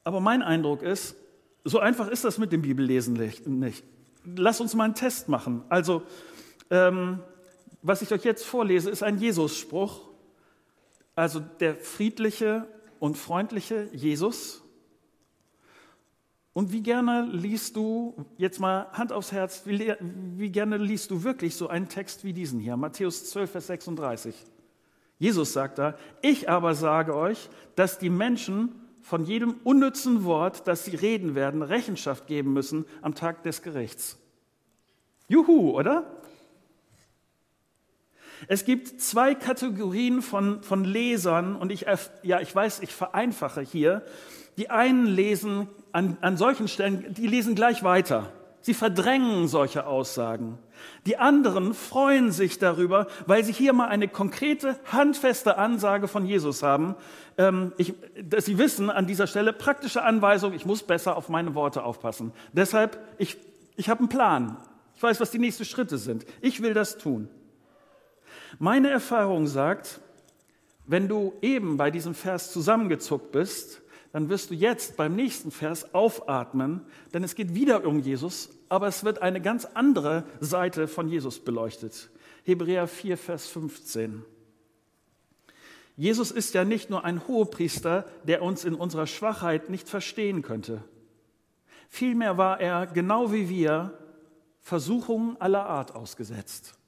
Aber 0.05 0.21
mein 0.21 0.43
Eindruck 0.43 0.83
ist, 0.83 1.17
so 1.65 1.79
einfach 1.79 2.09
ist 2.09 2.25
das 2.25 2.39
mit 2.39 2.53
dem 2.53 2.63
Bibellesen 2.63 3.15
nicht. 3.15 3.85
Lass 4.25 4.61
uns 4.61 4.75
mal 4.75 4.85
einen 4.85 4.95
Test 4.95 5.29
machen. 5.29 5.63
Also, 5.69 6.03
ähm, 6.71 7.21
was 7.83 8.03
ich 8.03 8.13
euch 8.13 8.25
jetzt 8.25 8.45
vorlese, 8.45 8.91
ist 8.91 9.03
ein 9.03 9.19
Jesus-Spruch. 9.19 10.01
Also 11.15 11.41
der 11.41 11.77
friedliche 11.77 12.67
und 12.99 13.19
freundliche 13.19 13.89
Jesus 13.93 14.63
und 16.55 16.73
wie 16.73 16.83
gerne 16.83 17.29
liest 17.33 17.77
du, 17.77 18.15
jetzt 18.37 18.61
mal 18.61 18.87
Hand 18.93 19.13
aufs 19.13 19.33
Herz, 19.33 19.63
wie, 19.65 19.95
wie, 20.01 20.51
gerne 20.51 20.77
liest 20.77 21.11
du 21.11 21.25
wirklich 21.25 21.57
so 21.57 21.69
einen 21.69 21.89
Text 21.89 22.25
wie 22.25 22.33
diesen 22.33 22.61
hier, 22.61 22.77
Matthäus 22.77 23.31
12, 23.31 23.51
Vers 23.51 23.67
36. 23.69 24.35
Jesus 25.19 25.53
sagt 25.53 25.79
da, 25.79 25.97
ich 26.21 26.51
aber 26.51 26.75
sage 26.75 27.17
euch, 27.17 27.49
dass 27.75 27.99
die 27.99 28.11
Menschen 28.11 28.75
von 29.01 29.25
jedem 29.25 29.57
unnützen 29.65 30.25
Wort, 30.25 30.67
das 30.69 30.85
sie 30.85 30.95
reden 30.95 31.35
werden, 31.35 31.63
Rechenschaft 31.63 32.27
geben 32.27 32.53
müssen 32.53 32.85
am 33.01 33.15
Tag 33.15 33.43
des 33.43 33.63
Gerichts. 33.63 34.19
Juhu, 35.29 35.71
oder? 35.71 36.21
Es 38.49 38.65
gibt 38.65 39.01
zwei 39.01 39.35
Kategorien 39.35 40.23
von, 40.23 40.63
von 40.63 40.85
Lesern 40.85 41.57
und 41.57 41.71
ich, 41.73 41.87
ja, 42.23 42.41
ich 42.41 42.55
weiß, 42.55 42.81
ich 42.81 42.95
vereinfache 42.95 43.61
hier. 43.61 44.03
Die 44.59 44.71
einen 44.71 45.07
lesen 45.07 45.69
an, 45.93 46.17
an 46.21 46.37
solchen 46.37 46.69
Stellen, 46.69 47.15
die 47.15 47.27
lesen 47.27 47.55
gleich 47.55 47.83
weiter. 47.83 48.33
Sie 48.63 48.75
verdrängen 48.75 49.49
solche 49.49 49.87
Aussagen. 49.87 50.57
Die 51.05 51.17
anderen 51.17 51.75
freuen 51.75 52.31
sich 52.31 52.61
darüber, 52.61 53.09
weil 53.27 53.45
sie 53.45 53.53
hier 53.53 53.73
mal 53.73 53.89
eine 53.89 54.07
konkrete, 54.07 54.79
handfeste 54.91 55.59
Ansage 55.59 56.07
von 56.07 56.25
Jesus 56.25 56.63
haben. 56.63 56.95
Ähm, 57.39 57.73
ich, 57.77 57.95
dass 58.23 58.45
sie 58.45 58.59
wissen 58.59 58.89
an 58.89 59.09
dieser 59.09 59.27
Stelle 59.27 59.53
praktische 59.53 60.03
Anweisung, 60.05 60.53
ich 60.53 60.65
muss 60.65 60.85
besser 60.85 61.17
auf 61.17 61.29
meine 61.29 61.57
Worte 61.57 61.83
aufpassen. 61.83 62.33
Deshalb, 62.53 62.99
ich, 63.19 63.37
ich 63.75 63.89
habe 63.89 64.01
einen 64.01 64.09
Plan. 64.09 64.57
Ich 64.95 65.03
weiß, 65.03 65.21
was 65.21 65.33
die 65.33 65.41
nächsten 65.41 65.65
Schritte 65.65 65.99
sind. 65.99 66.25
Ich 66.41 66.63
will 66.63 66.73
das 66.73 66.99
tun. 66.99 67.29
Meine 68.59 68.91
Erfahrung 68.91 69.47
sagt, 69.47 70.01
wenn 70.87 71.09
du 71.09 71.35
eben 71.43 71.77
bei 71.77 71.91
diesem 71.91 72.15
Vers 72.15 72.53
zusammengezuckt 72.53 73.33
bist, 73.33 73.83
dann 74.13 74.29
wirst 74.29 74.51
du 74.51 74.55
jetzt 74.55 74.97
beim 74.97 75.17
nächsten 75.17 75.51
Vers 75.51 75.95
aufatmen, 75.95 76.83
denn 77.15 77.25
es 77.25 77.35
geht 77.35 77.55
wieder 77.55 77.87
um 77.87 77.99
Jesus, 77.99 78.51
aber 78.69 78.87
es 78.87 79.05
wird 79.05 79.23
eine 79.23 79.41
ganz 79.41 79.65
andere 79.65 80.25
Seite 80.41 80.87
von 80.87 81.09
Jesus 81.09 81.39
beleuchtet. 81.39 82.11
Hebräer 82.45 82.87
4, 82.89 83.17
Vers 83.17 83.47
15. 83.47 84.25
Jesus 85.97 86.31
ist 86.31 86.55
ja 86.55 86.65
nicht 86.65 86.91
nur 86.91 87.05
ein 87.05 87.27
Hohepriester, 87.27 88.07
der 88.25 88.43
uns 88.43 88.65
in 88.65 88.75
unserer 88.75 89.07
Schwachheit 89.07 89.71
nicht 89.71 89.89
verstehen 89.89 90.43
könnte. 90.43 90.83
Vielmehr 91.89 92.39
war 92.39 92.61
er, 92.61 92.87
genau 92.87 93.33
wie 93.33 93.49
wir, 93.49 93.99
Versuchungen 94.61 95.37
aller 95.41 95.67
Art 95.67 95.95
ausgesetzt. 95.95 96.79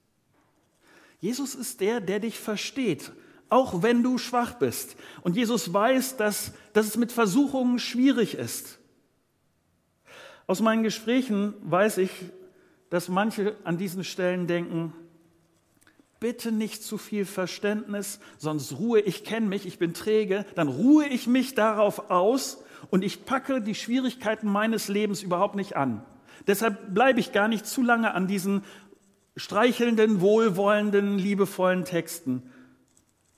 Jesus 1.21 1.55
ist 1.55 1.81
der, 1.81 2.01
der 2.01 2.21
dich 2.21 2.39
versteht 2.39 3.13
auch 3.55 3.83
wenn 3.83 4.03
du 4.03 4.19
schwach 4.19 4.55
bist. 4.55 4.97
Und 5.23 5.37
Jesus 5.37 5.73
weiß, 5.73 6.17
dass, 6.17 6.53
dass 6.73 6.87
es 6.87 6.97
mit 6.97 7.13
Versuchungen 7.13 7.79
schwierig 7.79 8.35
ist. 8.35 8.81
Aus 10.47 10.61
meinen 10.61 10.83
Gesprächen 10.83 11.55
weiß 11.63 11.99
ich, 11.99 12.11
dass 12.91 13.09
manche 13.09 13.57
an 13.63 13.79
diesen 13.79 14.03
Stellen 14.03 14.49
denken, 14.49 14.93
bitte 16.21 16.53
nicht 16.53 16.83
zu 16.83 16.99
viel 16.99 17.25
Verständnis, 17.25 18.19
sonst 18.39 18.73
ruhe 18.73 19.01
ich, 19.01 19.25
kenne 19.25 19.47
mich, 19.47 19.67
ich 19.67 19.79
bin 19.79 19.95
träge, 19.95 20.45
dann 20.55 20.69
ruhe 20.69 21.07
ich 21.07 21.27
mich 21.27 21.55
darauf 21.55 22.11
aus 22.11 22.63
und 22.91 23.05
ich 23.05 23.25
packe 23.25 23.61
die 23.61 23.75
Schwierigkeiten 23.75 24.49
meines 24.51 24.89
Lebens 24.89 25.23
überhaupt 25.23 25.55
nicht 25.55 25.77
an. 25.77 26.05
Deshalb 26.47 26.93
bleibe 26.93 27.21
ich 27.21 27.33
gar 27.33 27.49
nicht 27.49 27.67
zu 27.67 27.83
lange 27.83 28.13
an 28.13 28.27
diesen 28.27 28.63
streichelnden, 29.37 30.21
wohlwollenden, 30.21 31.19
liebevollen 31.19 31.85
Texten, 31.85 32.43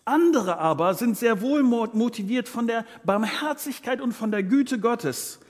andere 0.07 0.59
aber 0.59 0.95
sind 0.95 1.19
sehr 1.19 1.41
wohl 1.41 1.65
motiviert 1.65 2.49
von 2.49 2.69
der 2.69 2.87
Barmherzigkeit 3.05 4.01
und 4.01 4.13
von 4.13 4.31
der 4.31 4.45
Güte 4.45 4.79
Gottes, 4.79 5.41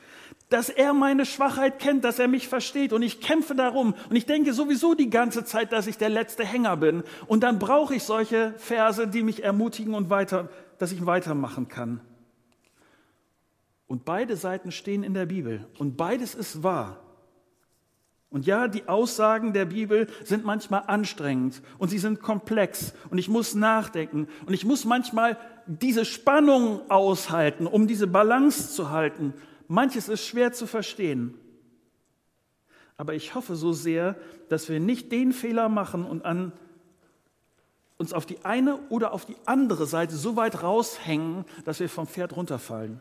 dass 0.48 0.70
er 0.70 0.94
meine 0.94 1.26
Schwachheit 1.26 1.78
kennt, 1.78 2.04
dass 2.04 2.18
er 2.18 2.26
mich 2.26 2.48
versteht. 2.48 2.94
Und 2.94 3.02
ich 3.02 3.20
kämpfe 3.20 3.54
darum. 3.54 3.94
Und 4.08 4.16
ich 4.16 4.24
denke 4.24 4.54
sowieso 4.54 4.94
die 4.94 5.10
ganze 5.10 5.44
Zeit, 5.44 5.72
dass 5.72 5.86
ich 5.86 5.98
der 5.98 6.08
letzte 6.08 6.44
Hänger 6.44 6.78
bin. 6.78 7.02
Und 7.26 7.42
dann 7.42 7.58
brauche 7.58 7.94
ich 7.94 8.04
solche 8.04 8.54
Verse, 8.56 9.06
die 9.06 9.22
mich 9.22 9.44
ermutigen 9.44 9.92
und 9.92 10.08
weiter, 10.08 10.48
dass 10.78 10.90
ich 10.90 11.04
weitermachen 11.04 11.68
kann. 11.68 12.00
Und 13.86 14.06
beide 14.06 14.36
Seiten 14.36 14.72
stehen 14.72 15.02
in 15.02 15.12
der 15.12 15.26
Bibel. 15.26 15.66
Und 15.78 15.98
beides 15.98 16.34
ist 16.34 16.62
wahr. 16.62 17.02
Und 18.28 18.45
ja, 18.45 18.68
die 18.68 18.88
Aussagen 18.88 19.52
der 19.52 19.66
Bibel 19.66 20.09
sind 20.25 20.45
manchmal 20.45 20.85
anstrengend 20.88 21.62
und 21.78 21.88
sie 21.88 21.99
sind 21.99 22.21
komplex 22.21 22.92
und 23.11 23.18
ich 23.18 23.28
muss 23.28 23.54
nachdenken 23.54 24.26
und 24.47 24.52
ich 24.52 24.64
muss 24.64 24.85
manchmal 24.85 25.38
diese 25.66 26.04
Spannung 26.04 26.90
aushalten, 26.90 27.66
um 27.66 27.87
diese 27.87 28.06
Balance 28.06 28.75
zu 28.75 28.90
halten. 28.90 29.33
Manches 29.68 30.09
ist 30.09 30.26
schwer 30.26 30.52
zu 30.52 30.66
verstehen. 30.66 31.35
Aber 32.97 33.14
ich 33.14 33.35
hoffe 33.35 33.56
so 33.56 33.73
sehr, 33.73 34.16
dass 34.49 34.68
wir 34.68 34.80
nicht 34.80 35.12
den 35.12 35.33
Fehler 35.33 35.68
machen 35.68 36.04
und 36.04 36.25
an 36.25 36.52
uns 37.99 38.12
auf 38.12 38.26
die 38.26 38.45
eine 38.45 38.78
oder 38.88 39.12
auf 39.12 39.25
die 39.25 39.37
andere 39.47 39.87
Seite 39.87 40.16
so 40.16 40.37
weit 40.37 40.62
raushängen, 40.62 41.45
dass 41.64 41.80
wir 41.80 41.88
vom 41.88 42.06
Pferd 42.06 42.37
runterfallen. 42.37 43.00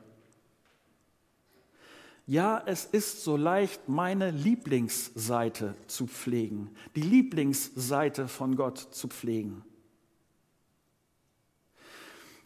Ja, 2.28 2.64
es 2.66 2.86
ist 2.86 3.24
so 3.24 3.38
leicht, 3.38 3.88
meine 3.88 4.32
Lieblingsseite 4.32 5.76
zu 5.86 6.08
pflegen, 6.08 6.72
die 6.96 7.02
Lieblingsseite 7.02 8.28
von 8.28 8.56
Gott 8.56 8.80
zu 8.80 9.08
pflegen. 9.08 9.64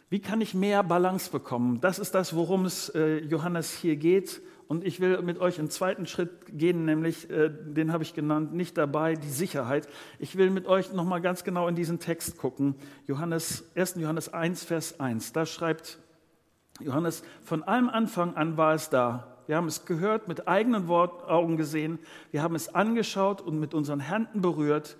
Wie 0.09 0.19
kann 0.19 0.41
ich 0.41 0.53
mehr 0.53 0.83
Balance 0.83 1.31
bekommen? 1.31 1.79
Das 1.79 1.97
ist 1.97 2.13
das, 2.13 2.35
worum 2.35 2.65
es 2.65 2.89
äh, 2.89 3.19
Johannes 3.19 3.71
hier 3.73 3.95
geht. 3.95 4.41
Und 4.67 4.83
ich 4.83 4.99
will 4.99 5.21
mit 5.21 5.39
euch 5.39 5.59
einen 5.59 5.69
zweiten 5.69 6.05
Schritt 6.07 6.29
gehen, 6.47 6.83
nämlich, 6.85 7.29
äh, 7.29 7.49
den 7.49 7.93
habe 7.93 8.03
ich 8.03 8.13
genannt, 8.13 8.53
nicht 8.53 8.77
dabei, 8.77 9.15
die 9.15 9.29
Sicherheit. 9.29 9.87
Ich 10.19 10.35
will 10.35 10.49
mit 10.49 10.67
euch 10.67 10.91
nochmal 10.93 11.21
ganz 11.21 11.43
genau 11.43 11.67
in 11.67 11.75
diesen 11.75 11.99
Text 11.99 12.37
gucken. 12.37 12.75
Johannes, 13.07 13.63
1. 13.75 13.95
Johannes 13.95 14.33
1, 14.33 14.63
Vers 14.65 14.99
1. 14.99 15.31
Da 15.31 15.45
schreibt 15.45 15.99
Johannes, 16.81 17.23
von 17.43 17.63
allem 17.63 17.87
Anfang 17.87 18.35
an 18.35 18.57
war 18.57 18.73
es 18.73 18.89
da 18.89 19.38
wir 19.49 19.55
haben 19.55 19.67
es 19.67 19.85
gehört, 19.85 20.27
mit 20.27 20.47
eigenen 20.47 20.87
Augen 20.91 21.57
gesehen. 21.57 21.97
Wir 22.29 22.43
haben 22.43 22.53
es 22.53 22.75
angeschaut 22.75 23.41
und 23.41 23.59
mit 23.59 23.73
unseren 23.73 23.99
Händen 23.99 24.41
berührt. 24.41 24.95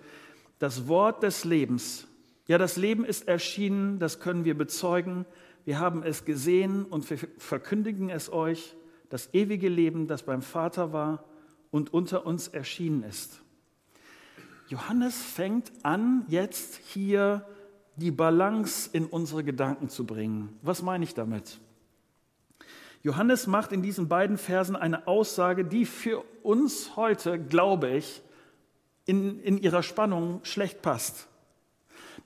Das 0.58 0.88
Wort 0.88 1.22
des 1.22 1.44
Lebens. 1.44 2.08
Ja, 2.48 2.58
das 2.58 2.76
Leben 2.76 3.04
ist 3.04 3.28
erschienen, 3.28 4.00
das 4.00 4.18
können 4.18 4.44
wir 4.44 4.58
bezeugen. 4.58 5.24
Wir 5.64 5.78
haben 5.78 6.02
es 6.02 6.24
gesehen 6.24 6.84
und 6.84 7.08
wir 7.08 7.18
verkündigen 7.38 8.10
es 8.10 8.32
euch. 8.32 8.74
Das 9.08 9.32
ewige 9.32 9.68
Leben, 9.68 10.08
das 10.08 10.24
beim 10.24 10.42
Vater 10.42 10.92
war 10.92 11.22
und 11.70 11.94
unter 11.94 12.26
uns 12.26 12.48
erschienen 12.48 13.04
ist. 13.04 13.42
Johannes 14.66 15.22
fängt 15.22 15.70
an, 15.84 16.24
jetzt 16.26 16.80
hier 16.88 17.46
die 17.94 18.10
Balance 18.10 18.90
in 18.92 19.06
unsere 19.06 19.44
Gedanken 19.44 19.88
zu 19.88 20.04
bringen. 20.04 20.58
Was 20.62 20.82
meine 20.82 21.04
ich 21.04 21.14
damit? 21.14 21.60
Johannes 23.02 23.46
macht 23.46 23.72
in 23.72 23.82
diesen 23.82 24.08
beiden 24.08 24.36
Versen 24.36 24.76
eine 24.76 25.06
Aussage, 25.06 25.64
die 25.64 25.86
für 25.86 26.22
uns 26.42 26.96
heute, 26.96 27.38
glaube 27.38 27.90
ich, 27.90 28.22
in, 29.06 29.40
in 29.40 29.58
ihrer 29.58 29.82
Spannung 29.82 30.40
schlecht 30.42 30.82
passt. 30.82 31.26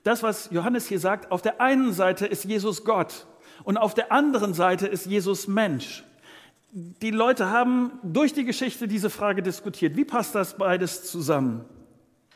Das, 0.02 0.22
was 0.22 0.50
Johannes 0.50 0.86
hier 0.86 0.98
sagt, 0.98 1.30
auf 1.30 1.42
der 1.42 1.60
einen 1.60 1.92
Seite 1.92 2.26
ist 2.26 2.44
Jesus 2.44 2.84
Gott. 2.84 3.26
und 3.62 3.76
auf 3.76 3.94
der 3.94 4.10
anderen 4.10 4.52
Seite 4.52 4.86
ist 4.86 5.06
Jesus 5.06 5.46
Mensch. 5.46 6.04
Die 6.72 7.12
Leute 7.12 7.50
haben 7.50 7.92
durch 8.02 8.32
die 8.32 8.44
Geschichte 8.44 8.88
diese 8.88 9.08
Frage 9.08 9.42
diskutiert. 9.42 9.96
Wie 9.96 10.04
passt 10.04 10.34
das 10.34 10.58
beides 10.58 11.04
zusammen? 11.04 11.64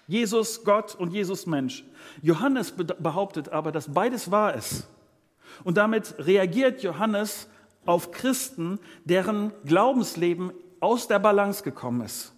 Jesus 0.06 0.64
Gott 0.64 0.94
und 0.94 1.12
Jesus 1.12 1.46
Mensch. 1.46 1.84
Johannes 2.22 2.72
behauptet 2.72 3.50
aber, 3.50 3.72
dass 3.72 3.92
beides 3.92 4.30
wahr 4.30 4.54
ist. 4.54 4.88
Und 5.64 5.76
damit 5.76 6.14
reagiert 6.18 6.82
Johannes 6.82 7.48
auf 7.88 8.10
Christen, 8.10 8.78
deren 9.04 9.50
Glaubensleben 9.64 10.52
aus 10.78 11.08
der 11.08 11.18
Balance 11.18 11.62
gekommen 11.62 12.02
ist. 12.02 12.34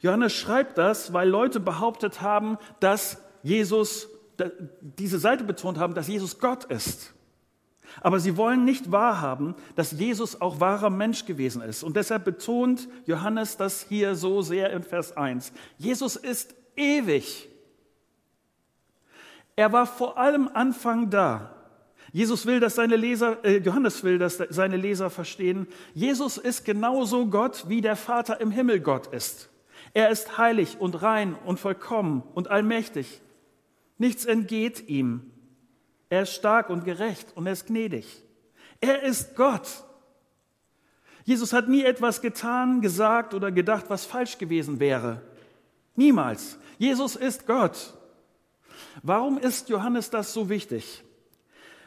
Johannes 0.00 0.32
schreibt 0.32 0.78
das, 0.78 1.12
weil 1.12 1.28
Leute 1.28 1.60
behauptet 1.60 2.22
haben, 2.22 2.58
dass 2.80 3.22
Jesus, 3.44 4.08
diese 4.80 5.20
Seite 5.20 5.44
betont 5.44 5.78
haben, 5.78 5.94
dass 5.94 6.08
Jesus 6.08 6.40
Gott 6.40 6.64
ist. 6.64 7.14
Aber 8.00 8.18
sie 8.18 8.36
wollen 8.36 8.64
nicht 8.64 8.90
wahrhaben, 8.90 9.54
dass 9.76 9.92
Jesus 9.92 10.40
auch 10.40 10.58
wahrer 10.58 10.90
Mensch 10.90 11.24
gewesen 11.24 11.62
ist. 11.62 11.84
Und 11.84 11.94
deshalb 11.94 12.24
betont 12.24 12.88
Johannes 13.06 13.56
das 13.56 13.82
hier 13.88 14.16
so 14.16 14.42
sehr 14.42 14.72
in 14.72 14.82
Vers 14.82 15.16
1. 15.16 15.52
Jesus 15.78 16.16
ist 16.16 16.52
ewig. 16.74 17.48
Er 19.54 19.72
war 19.72 19.86
vor 19.86 20.18
allem 20.18 20.50
Anfang 20.52 21.10
da. 21.10 21.61
Jesus 22.10 22.46
will, 22.46 22.60
dass 22.60 22.74
seine 22.74 22.96
Leser, 22.96 23.44
äh, 23.44 23.58
Johannes 23.58 24.02
will, 24.02 24.18
dass 24.18 24.36
seine 24.50 24.76
Leser 24.76 25.08
verstehen, 25.10 25.66
Jesus 25.94 26.36
ist 26.36 26.64
genauso 26.64 27.26
Gott, 27.26 27.68
wie 27.68 27.80
der 27.80 27.96
Vater 27.96 28.40
im 28.40 28.50
Himmel 28.50 28.80
Gott 28.80 29.06
ist. 29.06 29.48
Er 29.94 30.10
ist 30.10 30.38
heilig 30.38 30.76
und 30.80 31.02
rein 31.02 31.36
und 31.44 31.60
vollkommen 31.60 32.22
und 32.34 32.48
allmächtig. 32.48 33.20
Nichts 33.98 34.24
entgeht 34.24 34.88
ihm. 34.88 35.30
Er 36.08 36.22
ist 36.22 36.34
stark 36.34 36.70
und 36.70 36.84
gerecht 36.84 37.28
und 37.36 37.46
er 37.46 37.52
ist 37.52 37.66
gnädig. 37.66 38.22
Er 38.80 39.02
ist 39.02 39.36
Gott. 39.36 39.84
Jesus 41.24 41.52
hat 41.52 41.68
nie 41.68 41.84
etwas 41.84 42.20
getan, 42.20 42.80
gesagt 42.80 43.32
oder 43.32 43.52
gedacht, 43.52 43.84
was 43.88 44.04
falsch 44.04 44.38
gewesen 44.38 44.80
wäre. 44.80 45.22
Niemals. 45.94 46.58
Jesus 46.78 47.16
ist 47.16 47.46
Gott. 47.46 47.94
Warum 49.02 49.38
ist 49.38 49.68
Johannes 49.68 50.10
das 50.10 50.32
so 50.32 50.48
wichtig? 50.48 51.04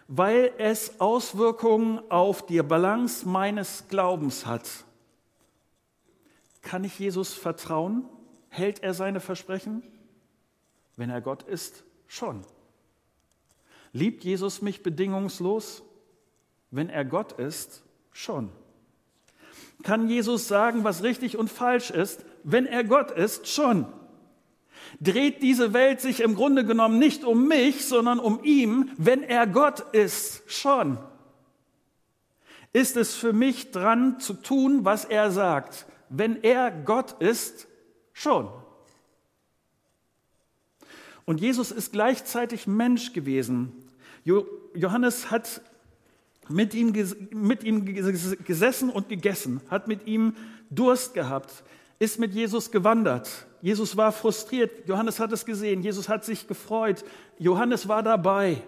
Weil 0.07 0.53
es 0.57 0.99
Auswirkungen 0.99 1.99
auf 2.11 2.45
die 2.45 2.61
Balance 2.61 3.27
meines 3.27 3.87
Glaubens 3.87 4.45
hat. 4.45 4.69
Kann 6.61 6.83
ich 6.83 6.97
Jesus 6.99 7.33
vertrauen? 7.33 8.05
Hält 8.49 8.83
er 8.83 8.93
seine 8.93 9.19
Versprechen? 9.19 9.83
Wenn 10.95 11.09
er 11.09 11.21
Gott 11.21 11.43
ist, 11.43 11.83
schon. 12.07 12.41
Liebt 13.93 14.23
Jesus 14.23 14.61
mich 14.61 14.83
bedingungslos? 14.83 15.83
Wenn 16.71 16.89
er 16.89 17.05
Gott 17.05 17.33
ist, 17.33 17.83
schon. 18.11 18.49
Kann 19.83 20.09
Jesus 20.09 20.47
sagen, 20.47 20.83
was 20.83 21.03
richtig 21.03 21.37
und 21.37 21.49
falsch 21.49 21.91
ist? 21.91 22.25
Wenn 22.43 22.65
er 22.65 22.83
Gott 22.83 23.11
ist, 23.11 23.47
schon. 23.47 23.85
Dreht 24.99 25.41
diese 25.41 25.73
Welt 25.73 26.01
sich 26.01 26.21
im 26.21 26.35
Grunde 26.35 26.65
genommen 26.65 26.99
nicht 26.99 27.23
um 27.23 27.47
mich, 27.47 27.85
sondern 27.85 28.19
um 28.19 28.43
ihn, 28.43 28.91
wenn 28.97 29.23
er 29.23 29.47
Gott 29.47 29.81
ist, 29.93 30.43
schon. 30.47 30.97
Ist 32.73 32.97
es 32.97 33.15
für 33.15 33.33
mich 33.33 33.71
dran 33.71 34.19
zu 34.19 34.33
tun, 34.33 34.85
was 34.85 35.05
er 35.05 35.31
sagt? 35.31 35.85
wenn 36.09 36.43
er 36.43 36.71
Gott 36.71 37.21
ist, 37.21 37.67
schon. 38.13 38.49
Und 41.25 41.41
Jesus 41.41 41.71
ist 41.71 41.91
gleichzeitig 41.91 42.67
Mensch 42.67 43.13
gewesen. 43.13 43.71
Johannes 44.23 45.31
hat 45.31 45.61
mit 46.47 46.73
ihm, 46.73 46.93
mit 47.31 47.63
ihm 47.63 47.85
gesessen 47.85 48.89
und 48.89 49.09
gegessen, 49.09 49.61
hat 49.69 49.87
mit 49.87 50.05
ihm 50.05 50.35
Durst 50.69 51.13
gehabt, 51.13 51.63
ist 51.99 52.19
mit 52.19 52.33
Jesus 52.33 52.71
gewandert. 52.71 53.47
Jesus 53.61 53.95
war 53.97 54.11
frustriert, 54.11 54.87
Johannes 54.87 55.19
hat 55.19 55.31
es 55.31 55.45
gesehen, 55.45 55.81
Jesus 55.81 56.07
hat 56.07 56.23
sich 56.23 56.47
gefreut, 56.47 57.03
Johannes 57.39 57.87
war 57.87 58.03
dabei. 58.03 58.61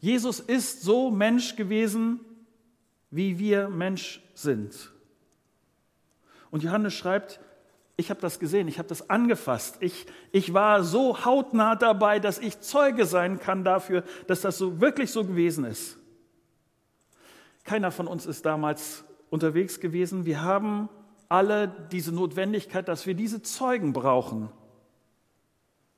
Jesus 0.00 0.38
ist 0.40 0.82
so 0.82 1.10
Mensch 1.10 1.56
gewesen, 1.56 2.20
wie 3.10 3.38
wir 3.38 3.68
Mensch 3.68 4.22
sind. 4.34 4.92
Und 6.50 6.62
Johannes 6.62 6.94
schreibt, 6.94 7.40
ich 7.96 8.10
habe 8.10 8.20
das 8.20 8.38
gesehen, 8.38 8.68
ich 8.68 8.78
habe 8.78 8.88
das 8.88 9.08
angefasst. 9.08 9.76
Ich, 9.80 10.06
ich 10.32 10.52
war 10.52 10.82
so 10.82 11.24
hautnah 11.24 11.76
dabei, 11.76 12.18
dass 12.18 12.38
ich 12.38 12.60
Zeuge 12.60 13.06
sein 13.06 13.38
kann 13.38 13.64
dafür, 13.64 14.02
dass 14.26 14.40
das 14.40 14.58
so 14.58 14.80
wirklich 14.80 15.10
so 15.10 15.24
gewesen 15.24 15.64
ist. 15.64 15.96
Keiner 17.64 17.90
von 17.90 18.06
uns 18.06 18.26
ist 18.26 18.44
damals 18.44 19.04
unterwegs 19.30 19.80
gewesen. 19.80 20.26
Wir 20.26 20.42
haben 20.42 20.88
alle 21.28 21.68
diese 21.90 22.12
Notwendigkeit, 22.12 22.88
dass 22.88 23.06
wir 23.06 23.14
diese 23.14 23.42
Zeugen 23.42 23.92
brauchen. 23.92 24.50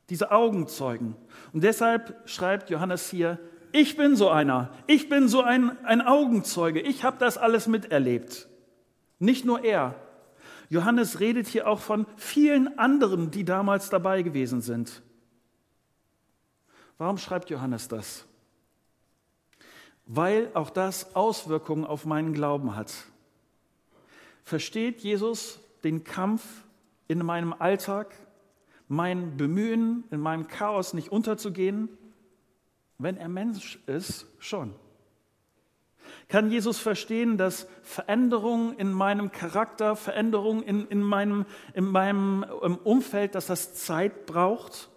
Diese 0.08 0.30
Augenzeugen. 0.30 1.16
Und 1.52 1.64
deshalb 1.64 2.28
schreibt 2.28 2.70
Johannes 2.70 3.10
hier, 3.10 3.38
ich 3.72 3.96
bin 3.96 4.16
so 4.16 4.30
einer. 4.30 4.70
Ich 4.86 5.08
bin 5.08 5.28
so 5.28 5.42
ein, 5.42 5.76
ein 5.84 6.00
Augenzeuge. 6.00 6.80
Ich 6.80 7.04
habe 7.04 7.18
das 7.18 7.36
alles 7.36 7.66
miterlebt. 7.66 8.48
Nicht 9.18 9.44
nur 9.44 9.64
er, 9.64 9.94
Johannes 10.68 11.20
redet 11.20 11.46
hier 11.46 11.68
auch 11.68 11.80
von 11.80 12.06
vielen 12.16 12.78
anderen, 12.78 13.30
die 13.30 13.44
damals 13.44 13.88
dabei 13.88 14.22
gewesen 14.22 14.60
sind. 14.60 15.02
Warum 16.98 17.18
schreibt 17.18 17.50
Johannes 17.50 17.88
das? 17.88 18.24
Weil 20.06 20.50
auch 20.54 20.70
das 20.70 21.14
Auswirkungen 21.14 21.84
auf 21.84 22.04
meinen 22.04 22.32
Glauben 22.32 22.74
hat. 22.74 22.92
Versteht 24.46 25.00
Jesus 25.00 25.58
den 25.82 26.04
Kampf 26.04 26.62
in 27.08 27.18
meinem 27.18 27.52
Alltag, 27.52 28.14
mein 28.86 29.36
Bemühen, 29.36 30.04
in 30.12 30.20
meinem 30.20 30.46
Chaos 30.46 30.94
nicht 30.94 31.10
unterzugehen? 31.10 31.88
Wenn 32.96 33.16
er 33.16 33.26
Mensch 33.26 33.80
ist, 33.86 34.24
schon. 34.38 34.72
Kann 36.28 36.52
Jesus 36.52 36.78
verstehen, 36.78 37.38
dass 37.38 37.66
Veränderungen 37.82 38.78
in 38.78 38.92
meinem 38.92 39.32
Charakter, 39.32 39.96
Veränderungen 39.96 40.62
in, 40.62 40.86
in, 40.86 41.02
meinem, 41.02 41.44
in 41.74 41.86
meinem 41.86 42.44
Umfeld, 42.84 43.34
dass 43.34 43.46
das 43.46 43.74
Zeit 43.74 44.26
braucht, 44.26 44.90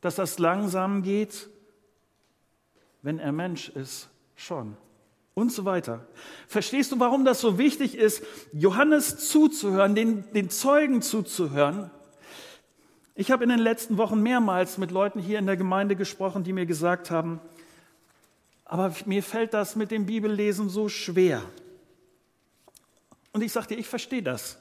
dass 0.00 0.14
das 0.14 0.38
langsam 0.38 1.02
geht? 1.02 1.50
Wenn 3.02 3.18
er 3.18 3.32
Mensch 3.32 3.68
ist, 3.68 4.08
schon. 4.34 4.78
Und 5.34 5.50
so 5.50 5.64
weiter. 5.64 6.06
Verstehst 6.46 6.92
du, 6.92 7.00
warum 7.00 7.24
das 7.24 7.40
so 7.40 7.56
wichtig 7.56 7.96
ist, 7.96 8.22
Johannes 8.52 9.28
zuzuhören, 9.30 9.94
den, 9.94 10.30
den 10.32 10.50
Zeugen 10.50 11.00
zuzuhören? 11.00 11.90
Ich 13.14 13.30
habe 13.30 13.44
in 13.44 13.50
den 13.50 13.58
letzten 13.58 13.96
Wochen 13.98 14.22
mehrmals 14.22 14.78
mit 14.78 14.90
Leuten 14.90 15.20
hier 15.20 15.38
in 15.38 15.46
der 15.46 15.56
Gemeinde 15.56 15.96
gesprochen, 15.96 16.44
die 16.44 16.52
mir 16.52 16.66
gesagt 16.66 17.10
haben, 17.10 17.40
aber 18.64 18.94
mir 19.04 19.22
fällt 19.22 19.52
das 19.52 19.76
mit 19.76 19.90
dem 19.90 20.06
Bibellesen 20.06 20.70
so 20.70 20.88
schwer. 20.88 21.42
Und 23.32 23.42
ich 23.42 23.52
sagte, 23.52 23.74
ich 23.74 23.86
verstehe 23.86 24.22
das. 24.22 24.58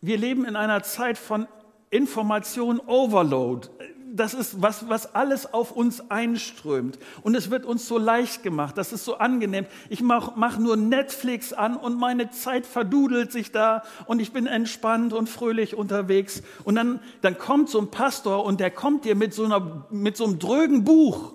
Wir 0.00 0.16
leben 0.16 0.44
in 0.44 0.56
einer 0.56 0.82
Zeit 0.82 1.18
von 1.18 1.46
Information 1.90 2.80
Overload. 2.80 3.68
Das 4.12 4.34
ist 4.34 4.60
was, 4.60 4.88
was 4.88 5.14
alles 5.14 5.52
auf 5.52 5.72
uns 5.72 6.10
einströmt. 6.10 6.98
Und 7.22 7.34
es 7.34 7.50
wird 7.50 7.64
uns 7.64 7.86
so 7.86 7.98
leicht 7.98 8.42
gemacht. 8.42 8.76
Das 8.76 8.92
ist 8.92 9.04
so 9.04 9.18
angenehm. 9.18 9.66
Ich 9.88 10.02
mache 10.02 10.32
mach 10.36 10.58
nur 10.58 10.76
Netflix 10.76 11.52
an 11.52 11.76
und 11.76 11.98
meine 11.98 12.30
Zeit 12.30 12.66
verdudelt 12.66 13.32
sich 13.32 13.52
da 13.52 13.82
und 14.06 14.20
ich 14.20 14.32
bin 14.32 14.46
entspannt 14.46 15.12
und 15.12 15.28
fröhlich 15.28 15.76
unterwegs. 15.76 16.42
Und 16.64 16.74
dann, 16.74 17.00
dann 17.22 17.38
kommt 17.38 17.68
so 17.68 17.80
ein 17.80 17.90
Pastor 17.90 18.44
und 18.44 18.60
der 18.60 18.70
kommt 18.70 19.04
dir 19.04 19.14
mit 19.14 19.32
so, 19.32 19.44
einer, 19.44 19.86
mit 19.90 20.16
so 20.16 20.24
einem 20.24 20.38
drögen 20.38 20.84
Buch 20.84 21.34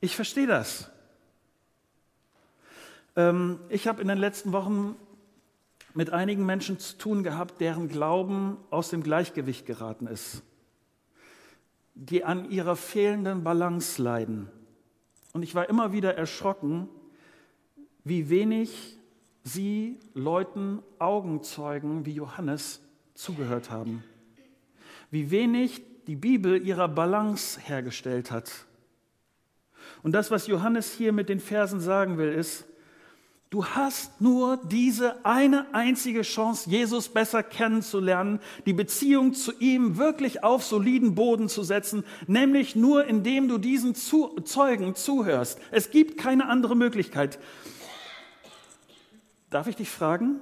ich 0.00 0.14
verstehe 0.14 0.46
das. 0.46 0.90
Ähm, 3.16 3.58
ich 3.68 3.88
habe 3.88 4.02
in 4.02 4.08
den 4.08 4.18
letzten 4.18 4.52
Wochen 4.52 4.94
mit 5.96 6.10
einigen 6.10 6.44
Menschen 6.44 6.78
zu 6.78 6.98
tun 6.98 7.22
gehabt, 7.22 7.60
deren 7.60 7.88
Glauben 7.88 8.58
aus 8.70 8.90
dem 8.90 9.02
Gleichgewicht 9.02 9.64
geraten 9.64 10.06
ist, 10.06 10.42
die 11.94 12.22
an 12.22 12.50
ihrer 12.50 12.76
fehlenden 12.76 13.42
Balance 13.42 14.00
leiden. 14.00 14.50
Und 15.32 15.42
ich 15.42 15.54
war 15.54 15.68
immer 15.70 15.92
wieder 15.92 16.14
erschrocken, 16.14 16.88
wie 18.04 18.28
wenig 18.28 18.98
sie 19.42 19.98
Leuten, 20.12 20.82
Augenzeugen 20.98 22.04
wie 22.04 22.12
Johannes 22.12 22.82
zugehört 23.14 23.70
haben. 23.70 24.04
Wie 25.10 25.30
wenig 25.30 25.80
die 26.06 26.16
Bibel 26.16 26.64
ihrer 26.64 26.88
Balance 26.88 27.58
hergestellt 27.58 28.30
hat. 28.30 28.52
Und 30.02 30.12
das, 30.12 30.30
was 30.30 30.46
Johannes 30.46 30.92
hier 30.92 31.12
mit 31.12 31.30
den 31.30 31.40
Versen 31.40 31.80
sagen 31.80 32.18
will, 32.18 32.32
ist, 32.32 32.66
Du 33.48 33.64
hast 33.64 34.20
nur 34.20 34.56
diese 34.56 35.24
eine 35.24 35.72
einzige 35.72 36.22
Chance, 36.22 36.68
Jesus 36.68 37.08
besser 37.08 37.44
kennenzulernen, 37.44 38.40
die 38.66 38.72
Beziehung 38.72 39.34
zu 39.34 39.52
ihm 39.60 39.98
wirklich 39.98 40.42
auf 40.42 40.64
soliden 40.64 41.14
Boden 41.14 41.48
zu 41.48 41.62
setzen, 41.62 42.04
nämlich 42.26 42.74
nur 42.74 43.04
indem 43.04 43.46
du 43.46 43.58
diesen 43.58 43.94
Zeugen 43.94 44.96
zuhörst. 44.96 45.60
Es 45.70 45.90
gibt 45.90 46.18
keine 46.18 46.48
andere 46.48 46.74
Möglichkeit. 46.74 47.38
Darf 49.48 49.68
ich 49.68 49.76
dich 49.76 49.90
fragen, 49.90 50.40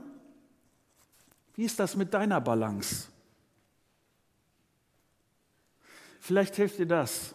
wie 1.56 1.64
ist 1.64 1.78
das 1.78 1.96
mit 1.96 2.14
deiner 2.14 2.40
Balance? 2.40 3.08
Vielleicht 6.20 6.56
hilft 6.56 6.78
dir 6.78 6.86
das, 6.86 7.34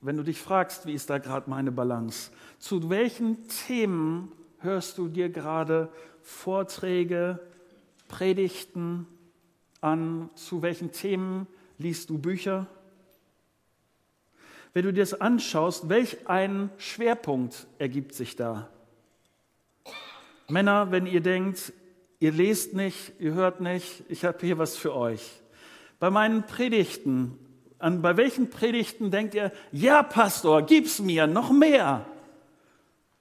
wenn 0.00 0.16
du 0.16 0.24
dich 0.24 0.40
fragst, 0.40 0.84
wie 0.84 0.94
ist 0.94 1.08
da 1.10 1.18
gerade 1.18 1.48
meine 1.48 1.70
Balance? 1.70 2.32
Zu 2.58 2.90
welchen 2.90 3.46
Themen 3.46 4.32
hörst 4.64 4.98
du 4.98 5.08
dir 5.08 5.28
gerade 5.28 5.88
Vorträge, 6.22 7.38
Predigten 8.08 9.06
an? 9.80 10.30
Zu 10.34 10.62
welchen 10.62 10.90
Themen 10.90 11.46
liest 11.78 12.10
du 12.10 12.18
Bücher? 12.18 12.66
Wenn 14.72 14.86
du 14.86 14.92
dir 14.92 15.02
das 15.02 15.20
anschaust, 15.20 15.88
welch 15.88 16.28
ein 16.28 16.70
Schwerpunkt 16.78 17.66
ergibt 17.78 18.14
sich 18.14 18.34
da? 18.34 18.68
Männer, 20.48 20.90
wenn 20.90 21.06
ihr 21.06 21.20
denkt, 21.20 21.72
ihr 22.18 22.32
lest 22.32 22.74
nicht, 22.74 23.12
ihr 23.18 23.34
hört 23.34 23.60
nicht, 23.60 24.02
ich 24.08 24.24
habe 24.24 24.38
hier 24.40 24.58
was 24.58 24.76
für 24.76 24.94
euch. 24.94 25.42
Bei 26.00 26.10
meinen 26.10 26.44
Predigten, 26.44 27.38
an 27.78 28.02
bei 28.02 28.16
welchen 28.16 28.50
Predigten 28.50 29.10
denkt 29.10 29.34
ihr, 29.34 29.52
ja 29.72 30.02
Pastor, 30.02 30.62
gib's 30.62 30.98
mir 30.98 31.26
noch 31.26 31.52
mehr? 31.52 32.06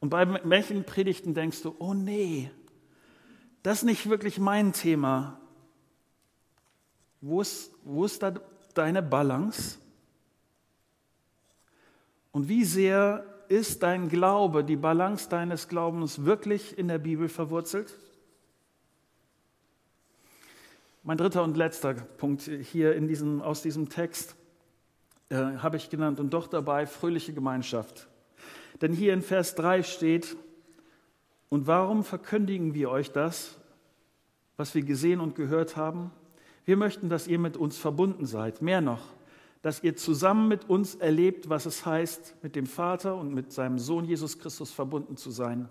Und 0.04 0.10
bei 0.10 0.28
welchen 0.44 0.84
Predigten 0.84 1.34
denkst 1.34 1.62
du, 1.62 1.78
oh 1.80 1.94
nee, 1.94 2.52
das 3.62 3.78
ist 3.78 3.84
nicht 3.84 4.10
wirklich 4.10 4.38
mein 4.38 4.74
Thema. 4.74 5.40
Wo 7.22 7.40
ist, 7.40 7.72
wo 7.86 8.04
ist 8.04 8.22
da 8.22 8.34
deine 8.74 9.02
Balance? 9.02 9.78
Und 12.34 12.50
wie 12.50 12.66
sehr 12.66 13.24
ist 13.48 13.82
dein 13.82 14.10
Glaube, 14.10 14.66
die 14.66 14.76
Balance 14.76 15.30
deines 15.30 15.70
Glaubens 15.70 16.26
wirklich 16.26 16.78
in 16.78 16.90
der 16.90 17.00
Bibel 17.00 17.30
verwurzelt? 17.30 17.98
Mein 21.04 21.16
dritter 21.16 21.46
und 21.46 21.56
letzter 21.56 21.94
Punkt 21.94 22.42
hier 22.42 22.94
in 22.94 23.08
diesem, 23.08 23.42
aus 23.42 23.62
diesem 23.62 23.88
Text 23.88 24.36
äh, 25.30 25.38
habe 25.38 25.78
ich 25.78 25.90
genannt 25.90 26.20
und 26.20 26.34
doch 26.34 26.48
dabei 26.48 26.88
fröhliche 26.88 27.32
Gemeinschaft. 27.32 28.10
Denn 28.82 28.94
hier 28.94 29.14
in 29.14 29.22
Vers 29.22 29.56
3 29.56 29.84
steht, 29.84 30.36
und 31.50 31.68
warum 31.68 32.04
verkündigen 32.04 32.74
wir 32.74 32.90
euch 32.90 33.12
das, 33.12 33.60
was 34.58 34.74
wir 34.74 34.82
gesehen 34.82 35.20
und 35.20 35.36
gehört 35.36 35.78
haben? 35.78 36.12
Wir 36.66 36.78
möchten, 36.78 37.10
dass 37.10 37.28
ihr 37.28 37.40
mit 37.40 37.58
uns 37.58 37.78
verbunden 37.78 38.26
seid. 38.26 38.62
Mehr 38.62 38.82
noch, 38.82 39.14
dass 39.62 39.84
ihr 39.84 39.96
zusammen 39.96 40.48
mit 40.48 40.70
uns 40.70 40.96
erlebt, 40.96 41.50
was 41.50 41.66
es 41.66 41.86
heißt, 41.86 42.36
mit 42.42 42.56
dem 42.56 42.66
Vater 42.66 43.16
und 43.16 43.34
mit 43.34 43.52
seinem 43.52 43.80
Sohn 43.80 44.06
Jesus 44.06 44.40
Christus 44.40 44.72
verbunden 44.72 45.16
zu 45.16 45.32
sein. 45.32 45.70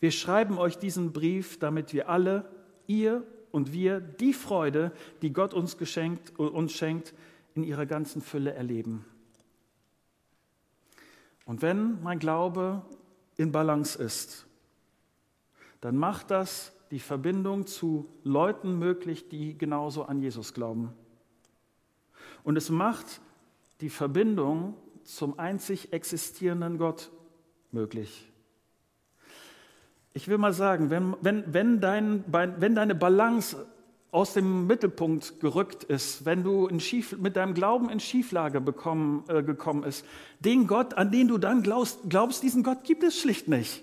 Wir 0.00 0.10
schreiben 0.10 0.58
euch 0.58 0.76
diesen 0.76 1.12
Brief, 1.12 1.58
damit 1.58 1.92
wir 1.92 2.08
alle, 2.08 2.50
ihr 2.86 3.22
und 3.52 3.72
wir, 3.72 4.00
die 4.00 4.32
Freude, 4.32 4.92
die 5.22 5.32
Gott 5.32 5.54
uns, 5.54 5.78
geschenkt, 5.78 6.38
uns 6.38 6.72
schenkt, 6.72 7.14
in 7.54 7.62
ihrer 7.62 7.86
ganzen 7.86 8.20
Fülle 8.20 8.52
erleben. 8.52 9.04
Und 11.44 11.62
wenn 11.62 12.02
mein 12.02 12.18
Glaube 12.18 12.82
in 13.36 13.52
Balance 13.52 14.02
ist, 14.02 14.46
dann 15.80 15.96
macht 15.96 16.30
das 16.30 16.72
die 16.90 17.00
Verbindung 17.00 17.66
zu 17.66 18.08
Leuten 18.22 18.78
möglich, 18.78 19.28
die 19.28 19.58
genauso 19.58 20.04
an 20.04 20.20
Jesus 20.20 20.54
glauben. 20.54 20.92
Und 22.42 22.56
es 22.56 22.70
macht 22.70 23.20
die 23.80 23.90
Verbindung 23.90 24.76
zum 25.02 25.38
einzig 25.38 25.92
existierenden 25.92 26.78
Gott 26.78 27.10
möglich. 27.72 28.30
Ich 30.12 30.28
will 30.28 30.38
mal 30.38 30.52
sagen, 30.52 30.90
wenn, 30.90 31.16
wenn, 31.20 31.52
wenn, 31.52 31.80
dein, 31.80 32.24
wenn 32.28 32.74
deine 32.74 32.94
Balance 32.94 33.66
aus 34.14 34.32
dem 34.32 34.68
Mittelpunkt 34.68 35.40
gerückt 35.40 35.82
ist, 35.82 36.24
wenn 36.24 36.44
du 36.44 36.68
Schief, 36.78 37.16
mit 37.18 37.34
deinem 37.34 37.52
Glauben 37.52 37.90
in 37.90 37.98
Schieflage 37.98 38.60
bekommen, 38.60 39.24
äh, 39.28 39.42
gekommen 39.42 39.82
ist, 39.82 40.06
den 40.38 40.68
Gott, 40.68 40.94
an 40.94 41.10
den 41.10 41.26
du 41.26 41.36
dann 41.36 41.64
glaubst, 41.64 41.98
glaubst, 42.08 42.44
diesen 42.44 42.62
Gott 42.62 42.84
gibt 42.84 43.02
es 43.02 43.18
schlicht 43.18 43.48
nicht. 43.48 43.82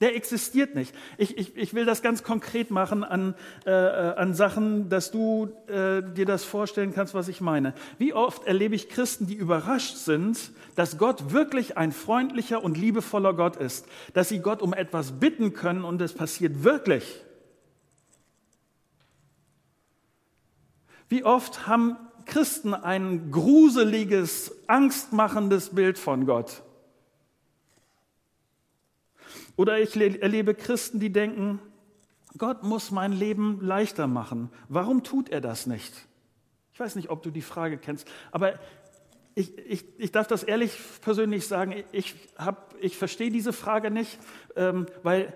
Der 0.00 0.14
existiert 0.14 0.76
nicht. 0.76 0.94
Ich, 1.18 1.36
ich, 1.36 1.56
ich 1.56 1.74
will 1.74 1.84
das 1.84 2.02
ganz 2.02 2.22
konkret 2.22 2.70
machen 2.70 3.02
an, 3.02 3.34
äh, 3.66 3.70
äh, 3.70 4.14
an 4.14 4.32
Sachen, 4.32 4.88
dass 4.88 5.10
du 5.10 5.50
äh, 5.66 6.02
dir 6.02 6.24
das 6.24 6.44
vorstellen 6.44 6.94
kannst, 6.94 7.12
was 7.12 7.26
ich 7.26 7.40
meine. 7.40 7.74
Wie 7.98 8.14
oft 8.14 8.46
erlebe 8.46 8.76
ich 8.76 8.88
Christen, 8.88 9.26
die 9.26 9.34
überrascht 9.34 9.96
sind, 9.96 10.52
dass 10.76 10.98
Gott 10.98 11.32
wirklich 11.32 11.76
ein 11.76 11.90
freundlicher 11.90 12.62
und 12.62 12.78
liebevoller 12.78 13.34
Gott 13.34 13.56
ist, 13.56 13.86
dass 14.14 14.28
sie 14.28 14.38
Gott 14.38 14.62
um 14.62 14.72
etwas 14.72 15.18
bitten 15.18 15.52
können 15.52 15.84
und 15.84 16.00
es 16.00 16.14
passiert 16.14 16.62
wirklich. 16.62 17.24
Wie 21.10 21.24
oft 21.24 21.66
haben 21.66 21.96
Christen 22.24 22.72
ein 22.72 23.32
gruseliges, 23.32 24.54
angstmachendes 24.68 25.70
Bild 25.70 25.98
von 25.98 26.24
Gott? 26.24 26.62
Oder 29.56 29.80
ich 29.80 29.96
erlebe 29.96 30.54
Christen, 30.54 31.00
die 31.00 31.10
denken, 31.10 31.58
Gott 32.38 32.62
muss 32.62 32.92
mein 32.92 33.12
Leben 33.12 33.58
leichter 33.60 34.06
machen. 34.06 34.50
Warum 34.68 35.02
tut 35.02 35.28
er 35.28 35.40
das 35.40 35.66
nicht? 35.66 35.92
Ich 36.72 36.78
weiß 36.78 36.94
nicht, 36.94 37.10
ob 37.10 37.24
du 37.24 37.30
die 37.30 37.42
Frage 37.42 37.76
kennst, 37.76 38.08
aber 38.30 38.60
ich, 39.34 39.58
ich, 39.58 39.84
ich 39.98 40.12
darf 40.12 40.28
das 40.28 40.44
ehrlich 40.44 40.78
persönlich 41.00 41.48
sagen, 41.48 41.82
ich, 41.90 42.14
hab, 42.38 42.76
ich 42.80 42.96
verstehe 42.96 43.32
diese 43.32 43.52
Frage 43.52 43.90
nicht, 43.90 44.16
ähm, 44.54 44.86
weil 45.02 45.34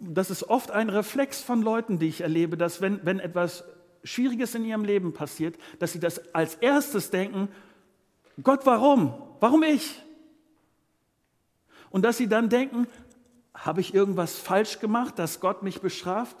das 0.00 0.30
ist 0.30 0.44
oft 0.44 0.70
ein 0.70 0.88
Reflex 0.88 1.42
von 1.42 1.60
Leuten, 1.60 1.98
die 1.98 2.08
ich 2.08 2.22
erlebe, 2.22 2.56
dass 2.56 2.80
wenn, 2.80 3.04
wenn 3.04 3.20
etwas 3.20 3.64
Schwieriges 4.04 4.54
in 4.54 4.64
ihrem 4.64 4.84
Leben 4.84 5.12
passiert, 5.12 5.58
dass 5.78 5.92
sie 5.92 6.00
das 6.00 6.34
als 6.34 6.54
erstes 6.56 7.10
denken, 7.10 7.48
Gott, 8.42 8.64
warum? 8.64 9.14
Warum 9.40 9.62
ich? 9.62 10.00
Und 11.90 12.02
dass 12.02 12.16
sie 12.16 12.28
dann 12.28 12.48
denken, 12.48 12.86
habe 13.54 13.80
ich 13.80 13.94
irgendwas 13.94 14.38
falsch 14.38 14.78
gemacht, 14.78 15.18
dass 15.18 15.40
Gott 15.40 15.62
mich 15.62 15.80
bestraft? 15.80 16.36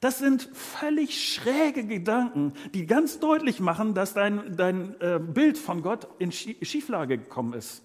Das 0.00 0.18
sind 0.18 0.50
völlig 0.52 1.32
schräge 1.32 1.84
Gedanken, 1.84 2.52
die 2.74 2.86
ganz 2.86 3.20
deutlich 3.20 3.60
machen, 3.60 3.94
dass 3.94 4.14
dein, 4.14 4.56
dein 4.56 5.00
äh, 5.00 5.18
Bild 5.18 5.56
von 5.58 5.82
Gott 5.82 6.08
in 6.18 6.32
Schieflage 6.32 7.18
gekommen 7.18 7.54
ist. 7.54 7.82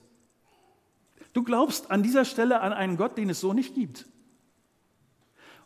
Du 1.33 1.43
glaubst 1.43 1.91
an 1.91 2.03
dieser 2.03 2.25
Stelle 2.25 2.61
an 2.61 2.73
einen 2.73 2.97
Gott, 2.97 3.17
den 3.17 3.29
es 3.29 3.39
so 3.39 3.53
nicht 3.53 3.75
gibt. 3.75 4.07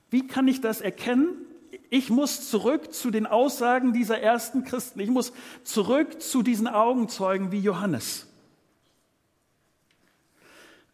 Wie 0.10 0.28
kann 0.28 0.48
ich 0.48 0.62
das 0.62 0.82
erkennen? 0.82 1.46
Ich 1.94 2.10
muss 2.10 2.50
zurück 2.50 2.92
zu 2.92 3.12
den 3.12 3.28
Aussagen 3.28 3.94
dieser 3.94 4.20
ersten 4.20 4.64
Christen. 4.64 5.00
Ich 5.00 5.12
muss 5.12 5.32
zurück 5.64 6.24
zu 6.24 6.42
diesen 6.42 6.68
Augenzeugen 6.68 7.52
wie 7.52 7.60
Johannes. 7.60 8.26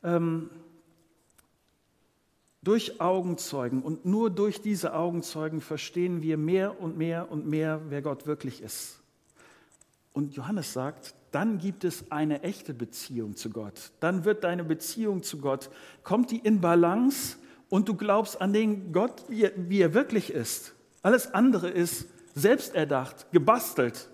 Ähm, 0.04 0.50
durch 2.62 3.00
Augenzeugen 3.00 3.82
und 3.82 4.04
nur 4.04 4.30
durch 4.30 4.62
diese 4.62 4.94
Augenzeugen 4.94 5.62
verstehen 5.62 6.22
wir 6.22 6.36
mehr 6.36 6.82
und 6.82 6.98
mehr 6.98 7.32
und 7.32 7.48
mehr, 7.48 7.80
wer 7.88 8.02
Gott 8.02 8.28
wirklich 8.28 8.62
ist. 8.62 9.00
Und 10.12 10.36
Johannes 10.36 10.74
sagt, 10.74 11.16
dann 11.32 11.60
gibt 11.60 11.86
es 11.86 12.12
eine 12.12 12.44
echte 12.44 12.74
Beziehung 12.74 13.38
zu 13.38 13.52
Gott. 13.52 13.94
Dann 14.02 14.26
wird 14.26 14.44
deine 14.44 14.66
Beziehung 14.66 15.24
zu 15.24 15.38
Gott, 15.38 15.70
kommt 16.04 16.32
die 16.32 16.40
in 16.40 16.60
Balance 16.60 17.38
und 17.70 17.88
du 17.88 17.96
glaubst 17.96 18.42
an 18.42 18.52
den 18.52 18.92
Gott, 18.92 19.24
wie 19.30 19.44
er, 19.44 19.54
wie 19.56 19.80
er 19.80 19.94
wirklich 19.94 20.34
ist. 20.34 20.74
Alles 21.02 21.34
andere 21.34 21.70
ist 21.70 22.08
selbsterdacht, 22.36 23.32
gebastelt, 23.32 24.10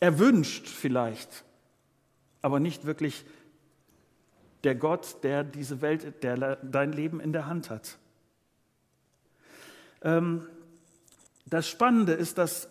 erwünscht 0.00 0.66
vielleicht, 0.68 1.44
aber 2.42 2.60
nicht 2.60 2.84
wirklich 2.84 3.24
der 4.64 4.74
Gott, 4.74 5.22
der 5.22 5.44
diese 5.44 5.80
Welt, 5.82 6.22
der 6.22 6.56
dein 6.56 6.92
Leben 6.92 7.20
in 7.20 7.32
der 7.32 7.46
Hand 7.46 7.70
hat. 7.70 7.98
Ähm, 10.02 10.46
das 11.46 11.68
Spannende 11.68 12.12
ist, 12.12 12.38
dass 12.38 12.68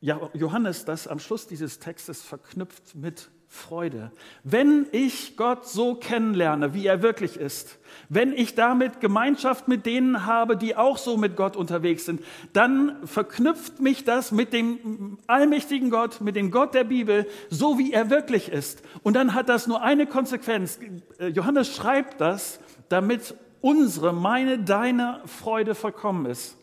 Johannes 0.00 0.84
das 0.84 1.08
am 1.08 1.18
Schluss 1.18 1.46
dieses 1.46 1.80
Textes 1.80 2.22
verknüpft 2.22 2.94
mit 2.94 3.30
Freude. 3.50 4.12
Wenn 4.44 4.86
ich 4.92 5.36
Gott 5.36 5.66
so 5.66 5.94
kennenlerne, 5.94 6.74
wie 6.74 6.86
er 6.86 7.02
wirklich 7.02 7.36
ist, 7.36 7.78
wenn 8.10 8.32
ich 8.32 8.54
damit 8.54 9.00
Gemeinschaft 9.00 9.68
mit 9.68 9.86
denen 9.86 10.26
habe, 10.26 10.56
die 10.56 10.76
auch 10.76 10.98
so 10.98 11.16
mit 11.16 11.34
Gott 11.34 11.56
unterwegs 11.56 12.04
sind, 12.04 12.22
dann 12.52 12.96
verknüpft 13.06 13.80
mich 13.80 14.04
das 14.04 14.32
mit 14.32 14.52
dem 14.52 15.18
allmächtigen 15.26 15.88
Gott, 15.88 16.20
mit 16.20 16.36
dem 16.36 16.50
Gott 16.50 16.74
der 16.74 16.84
Bibel, 16.84 17.26
so 17.48 17.78
wie 17.78 17.92
er 17.92 18.10
wirklich 18.10 18.50
ist. 18.50 18.82
Und 19.02 19.14
dann 19.14 19.32
hat 19.32 19.48
das 19.48 19.66
nur 19.66 19.82
eine 19.82 20.06
Konsequenz. 20.06 20.78
Johannes 21.18 21.74
schreibt 21.74 22.20
das 22.20 22.60
damit 22.90 23.34
unsere, 23.62 24.12
meine, 24.12 24.58
deine 24.58 25.20
Freude 25.24 25.74
vollkommen 25.74 26.26
ist. 26.26 26.57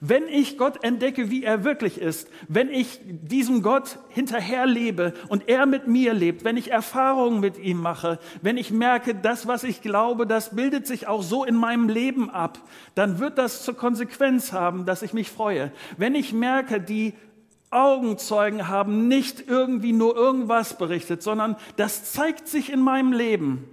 Wenn 0.00 0.28
ich 0.28 0.58
Gott 0.58 0.84
entdecke, 0.84 1.30
wie 1.30 1.44
er 1.44 1.64
wirklich 1.64 2.00
ist, 2.00 2.28
wenn 2.48 2.70
ich 2.70 3.00
diesem 3.04 3.62
Gott 3.62 3.98
hinterherlebe 4.08 5.14
und 5.28 5.48
er 5.48 5.66
mit 5.66 5.86
mir 5.86 6.14
lebt, 6.14 6.44
wenn 6.44 6.56
ich 6.56 6.70
Erfahrungen 6.70 7.40
mit 7.40 7.58
ihm 7.58 7.80
mache, 7.80 8.18
wenn 8.42 8.56
ich 8.56 8.70
merke, 8.70 9.14
das, 9.14 9.46
was 9.46 9.64
ich 9.64 9.82
glaube, 9.82 10.26
das 10.26 10.54
bildet 10.54 10.86
sich 10.86 11.06
auch 11.06 11.22
so 11.22 11.44
in 11.44 11.54
meinem 11.54 11.88
Leben 11.88 12.30
ab, 12.30 12.58
dann 12.94 13.18
wird 13.18 13.38
das 13.38 13.62
zur 13.62 13.76
Konsequenz 13.76 14.52
haben, 14.52 14.86
dass 14.86 15.02
ich 15.02 15.12
mich 15.12 15.30
freue. 15.30 15.72
Wenn 15.96 16.14
ich 16.14 16.32
merke, 16.32 16.80
die 16.80 17.14
Augenzeugen 17.70 18.68
haben 18.68 19.08
nicht 19.08 19.48
irgendwie 19.48 19.92
nur 19.92 20.16
irgendwas 20.16 20.78
berichtet, 20.78 21.22
sondern 21.22 21.56
das 21.76 22.12
zeigt 22.12 22.48
sich 22.48 22.72
in 22.72 22.80
meinem 22.80 23.12
Leben. 23.12 23.68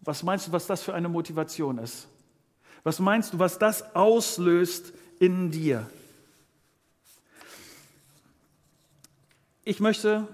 Was 0.00 0.22
meinst 0.22 0.48
du, 0.48 0.52
was 0.52 0.66
das 0.66 0.82
für 0.82 0.94
eine 0.94 1.08
Motivation 1.08 1.78
ist? 1.78 2.08
Was 2.86 3.00
meinst 3.00 3.32
du, 3.32 3.40
was 3.40 3.58
das 3.58 3.96
auslöst 3.96 4.92
in 5.18 5.50
dir? 5.50 5.90
Ich 9.64 9.80
möchte 9.80 10.28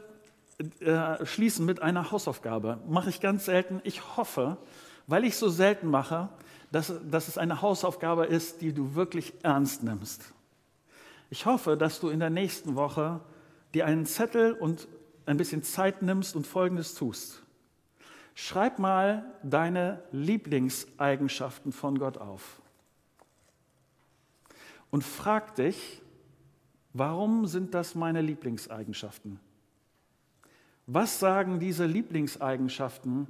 äh, 0.81 1.25
schließen 1.25 1.65
mit 1.65 1.81
einer 1.81 2.11
Hausaufgabe. 2.11 2.79
Mache 2.87 3.09
ich 3.09 3.23
ganz 3.23 3.47
selten. 3.47 3.81
Ich 3.85 4.19
hoffe, 4.19 4.59
weil 5.07 5.25
ich 5.25 5.37
so 5.37 5.49
selten 5.49 5.88
mache, 5.88 6.29
dass, 6.71 6.93
dass 7.11 7.29
es 7.29 7.38
eine 7.38 7.62
Hausaufgabe 7.62 8.27
ist, 8.27 8.61
die 8.61 8.75
du 8.75 8.95
wirklich 8.95 9.33
ernst 9.43 9.83
nimmst. 9.83 10.35
Ich 11.31 11.47
hoffe, 11.47 11.79
dass 11.79 12.01
du 12.01 12.11
in 12.11 12.21
der 12.21 12.29
nächsten 12.29 12.75
Woche 12.75 13.21
dir 13.73 13.87
einen 13.87 14.05
Zettel 14.05 14.53
und 14.53 14.88
ein 15.25 15.38
bisschen 15.38 15.62
Zeit 15.62 16.03
nimmst 16.03 16.37
und 16.37 16.47
Folgendes 16.47 16.95
tust. 16.97 17.43
Schreib 18.35 18.79
mal 18.79 19.25
deine 19.42 20.03
Lieblingseigenschaften 20.12 21.73
von 21.73 21.99
Gott 21.99 22.18
auf. 22.18 22.62
Und 24.90 25.05
frag 25.05 25.55
dich, 25.55 26.03
warum 26.92 27.47
sind 27.47 27.75
das 27.75 27.95
meine 27.95 28.21
Lieblingseigenschaften? 28.21 29.40
Was 30.87 31.18
sagen 31.18 31.61
diese 31.61 31.87
Lieblingseigenschaften 31.87 33.29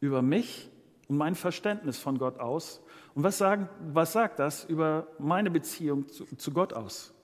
über 0.00 0.20
mich 0.20 0.70
und 1.08 1.16
mein 1.16 1.34
Verständnis 1.34 1.98
von 1.98 2.18
Gott 2.18 2.40
aus? 2.40 2.82
Und 3.14 3.22
was, 3.22 3.38
sagen, 3.38 3.68
was 3.92 4.12
sagt 4.12 4.38
das 4.38 4.64
über 4.64 5.06
meine 5.18 5.50
Beziehung 5.50 6.08
zu, 6.08 6.24
zu 6.36 6.52
Gott 6.52 6.72
aus? 6.72 7.14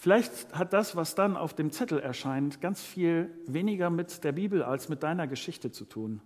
Vielleicht 0.00 0.54
hat 0.54 0.72
das, 0.72 0.96
was 0.96 1.14
dann 1.14 1.36
auf 1.36 1.52
dem 1.52 1.72
Zettel 1.72 1.98
erscheint, 1.98 2.62
ganz 2.62 2.80
viel 2.80 3.30
weniger 3.46 3.90
mit 3.90 4.24
der 4.24 4.32
Bibel 4.32 4.62
als 4.62 4.88
mit 4.88 5.02
deiner 5.02 5.26
Geschichte 5.26 5.72
zu 5.72 5.84
tun. 5.84 6.22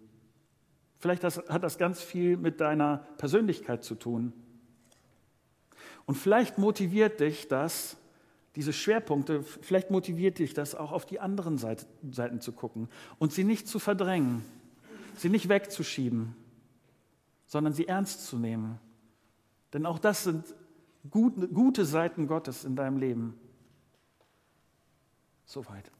Vielleicht 1.00 1.24
hat 1.24 1.60
das 1.64 1.76
ganz 1.76 2.00
viel 2.00 2.36
mit 2.36 2.60
deiner 2.60 2.98
Persönlichkeit 3.18 3.82
zu 3.82 3.96
tun. 3.96 4.32
Und 6.06 6.14
vielleicht 6.14 6.56
motiviert 6.56 7.18
dich 7.18 7.48
das, 7.48 7.96
diese 8.54 8.72
Schwerpunkte, 8.72 9.42
vielleicht 9.42 9.90
motiviert 9.90 10.38
dich 10.38 10.54
das 10.54 10.76
auch 10.76 10.92
auf 10.92 11.04
die 11.04 11.18
anderen 11.18 11.58
Seiten 11.58 12.40
zu 12.40 12.52
gucken 12.52 12.88
und 13.18 13.32
sie 13.32 13.42
nicht 13.42 13.66
zu 13.66 13.80
verdrängen, 13.80 14.44
sie 15.16 15.30
nicht 15.30 15.48
wegzuschieben, 15.48 16.36
sondern 17.46 17.72
sie 17.72 17.88
ernst 17.88 18.24
zu 18.28 18.36
nehmen. 18.36 18.78
Denn 19.72 19.84
auch 19.84 19.98
das 19.98 20.22
sind 20.22 20.54
gute 21.10 21.84
Seiten 21.84 22.28
Gottes 22.28 22.64
in 22.64 22.76
deinem 22.76 22.98
Leben. 22.98 23.40
Soweit. 25.44 25.93